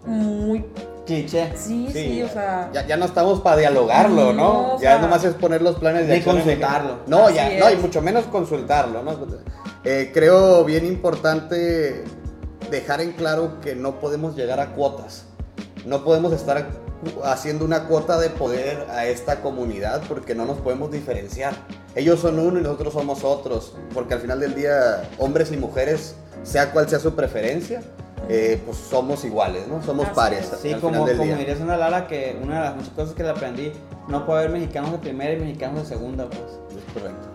muy... 0.06 0.66
Cliché. 1.06 1.54
Sí, 1.56 1.90
sí, 1.92 2.24
o 2.24 2.30
sea... 2.30 2.70
Ya, 2.74 2.86
ya 2.86 2.98
no 2.98 3.06
estamos 3.06 3.42
para 3.42 3.58
dialogarlo, 3.58 4.34
¿no? 4.34 4.34
No, 4.34 4.76
o 4.76 4.82
ya 4.82 4.94
sea, 4.94 5.00
nomás 5.00 5.24
es 5.24 5.36
poner 5.36 5.62
los 5.62 5.76
planes 5.76 6.08
de 6.08 6.18
ni 6.18 6.24
consultarlo. 6.24 7.00
No, 7.08 7.26
Así 7.28 7.36
ya, 7.36 7.60
no, 7.60 7.70
y 7.70 7.74
es. 7.74 7.80
mucho 7.82 8.02
menos 8.02 8.26
consultarlo, 8.26 9.04
¿no? 9.04 9.16
Eh, 9.84 10.12
creo 10.14 10.64
bien 10.66 10.86
importante 10.86 12.04
dejar 12.72 13.02
en 13.02 13.12
claro 13.12 13.60
que 13.62 13.76
no 13.76 14.00
podemos 14.00 14.36
llegar 14.36 14.60
a 14.60 14.74
cuotas. 14.74 15.26
No 15.86 16.04
podemos 16.04 16.34
estar 16.34 16.68
haciendo 17.24 17.66
una 17.66 17.84
cuota 17.88 18.20
de 18.20 18.30
poder 18.30 18.88
a 18.90 19.06
esta 19.06 19.42
comunidad 19.42 20.02
porque 20.08 20.34
no 20.34 20.46
nos 20.46 20.58
podemos 20.58 20.92
diferenciar. 20.92 21.54
Ellos 21.94 22.20
son 22.20 22.40
uno 22.40 22.60
y 22.60 22.64
nosotros 22.64 22.94
somos 22.94 23.24
otros, 23.24 23.74
porque 23.94 24.16
al 24.16 24.22
final 24.22 24.40
del 24.40 24.56
día, 24.56 25.10
hombres 25.18 25.52
y 25.52 25.58
mujeres, 25.58 26.16
sea 26.44 26.72
cual 26.72 26.90
sea 26.90 27.00
su 27.00 27.16
preferencia, 27.16 27.82
eh, 28.30 28.62
pues 28.66 28.78
somos 28.78 29.24
iguales, 29.26 29.68
¿no? 29.68 29.82
Somos 29.84 30.06
Así 30.08 30.16
pares. 30.16 30.46
es. 30.46 30.54
al 30.54 30.60
Sí, 30.60 30.68
final 30.68 30.82
como, 30.82 31.06
del 31.06 31.18
como 31.18 31.28
día. 31.30 31.38
diría 31.38 31.56
Sandra 31.58 31.78
Lara, 31.78 32.08
que 32.08 32.38
una 32.42 32.56
de 32.56 32.62
las 32.62 32.76
muchas 32.76 32.92
cosas 32.94 33.14
que 33.16 33.24
le 33.24 33.30
aprendí, 33.30 33.72
no 34.08 34.26
puede 34.26 34.40
haber 34.40 34.52
mexicanos 34.52 34.92
de 34.92 34.98
primera 35.00 35.34
y 35.34 35.38
mexicanos 35.38 35.82
de 35.84 35.86
segunda, 35.96 36.26
pues. 36.28 36.42
Es 36.42 36.94
correcto. 36.94 37.28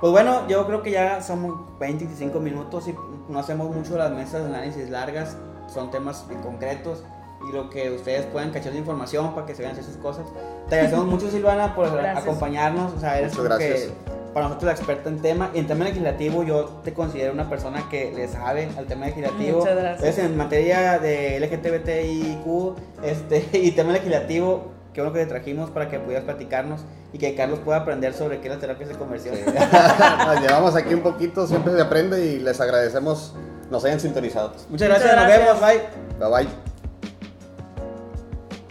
Pues 0.00 0.12
bueno, 0.12 0.46
yo 0.48 0.66
creo 0.66 0.82
que 0.82 0.90
ya 0.90 1.22
somos 1.22 1.78
20, 1.78 2.04
25 2.04 2.38
minutos 2.40 2.86
y 2.88 2.94
no 3.28 3.38
hacemos 3.38 3.74
mucho 3.74 3.96
las 3.96 4.10
mesas 4.10 4.42
de 4.42 4.48
análisis 4.54 4.90
largas, 4.90 5.36
son 5.72 5.90
temas 5.90 6.26
concretos 6.42 7.02
y 7.48 7.52
lo 7.56 7.70
que 7.70 7.90
ustedes 7.90 8.26
puedan 8.26 8.50
cachar 8.50 8.72
de 8.72 8.78
información 8.78 9.34
para 9.34 9.46
que 9.46 9.54
se 9.54 9.62
vean 9.62 9.78
esas 9.78 9.96
cosas. 9.96 10.26
Te 10.68 10.74
agradecemos 10.74 11.06
mucho 11.10 11.30
Silvana 11.30 11.74
por 11.74 11.90
Gracias. 11.90 12.22
acompañarnos, 12.24 12.92
o 12.92 13.00
sea, 13.00 13.18
eres 13.18 13.32
Muchas 13.32 13.46
como 13.46 13.58
que 13.58 13.68
gracias. 13.68 13.92
Para 14.34 14.48
nosotros 14.48 14.66
la 14.66 14.72
experta 14.72 15.08
en 15.08 15.22
tema 15.22 15.50
y 15.54 15.60
en 15.60 15.66
tema 15.66 15.84
legislativo 15.84 16.42
yo 16.42 16.80
te 16.82 16.92
considero 16.92 17.32
una 17.32 17.48
persona 17.48 17.88
que 17.88 18.12
le 18.12 18.28
sabe 18.28 18.68
al 18.76 18.86
tema 18.86 19.06
legislativo. 19.06 19.60
Muchas 19.60 19.76
gracias. 19.76 20.00
Entonces, 20.00 20.24
en 20.24 20.36
materia 20.36 20.98
de 20.98 21.40
LGTBTIQ 21.40 23.04
este, 23.04 23.48
y 23.58 23.70
tema 23.70 23.92
legislativo, 23.92 24.72
qué 24.92 25.00
bueno 25.00 25.14
que 25.14 25.20
te 25.20 25.26
trajimos 25.26 25.70
para 25.70 25.88
que 25.88 26.00
pudieras 26.00 26.24
platicarnos 26.24 26.84
y 27.12 27.18
que 27.18 27.34
Carlos 27.36 27.60
pueda 27.60 27.78
aprender 27.78 28.12
sobre 28.12 28.40
qué 28.40 28.48
es 28.48 28.50
las 28.50 28.60
terapias 28.60 28.88
de 28.88 28.96
conversión. 28.96 29.36
Nos 30.26 30.40
llevamos 30.40 30.74
aquí 30.74 30.92
un 30.92 31.02
poquito, 31.02 31.46
siempre 31.46 31.72
se 31.72 31.80
aprende 31.80 32.26
y 32.26 32.40
les 32.40 32.60
agradecemos 32.60 33.34
nos 33.70 33.84
hayan 33.84 34.00
sintonizado. 34.00 34.52
Muchas 34.68 34.88
gracias, 34.88 35.12
Muchas 35.12 35.28
nos 35.28 35.38
vemos, 35.38 35.60
bye. 35.60 35.80
Bye 36.18 36.44
bye. 36.44 36.48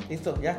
Listo, 0.09 0.39
ya. 0.41 0.57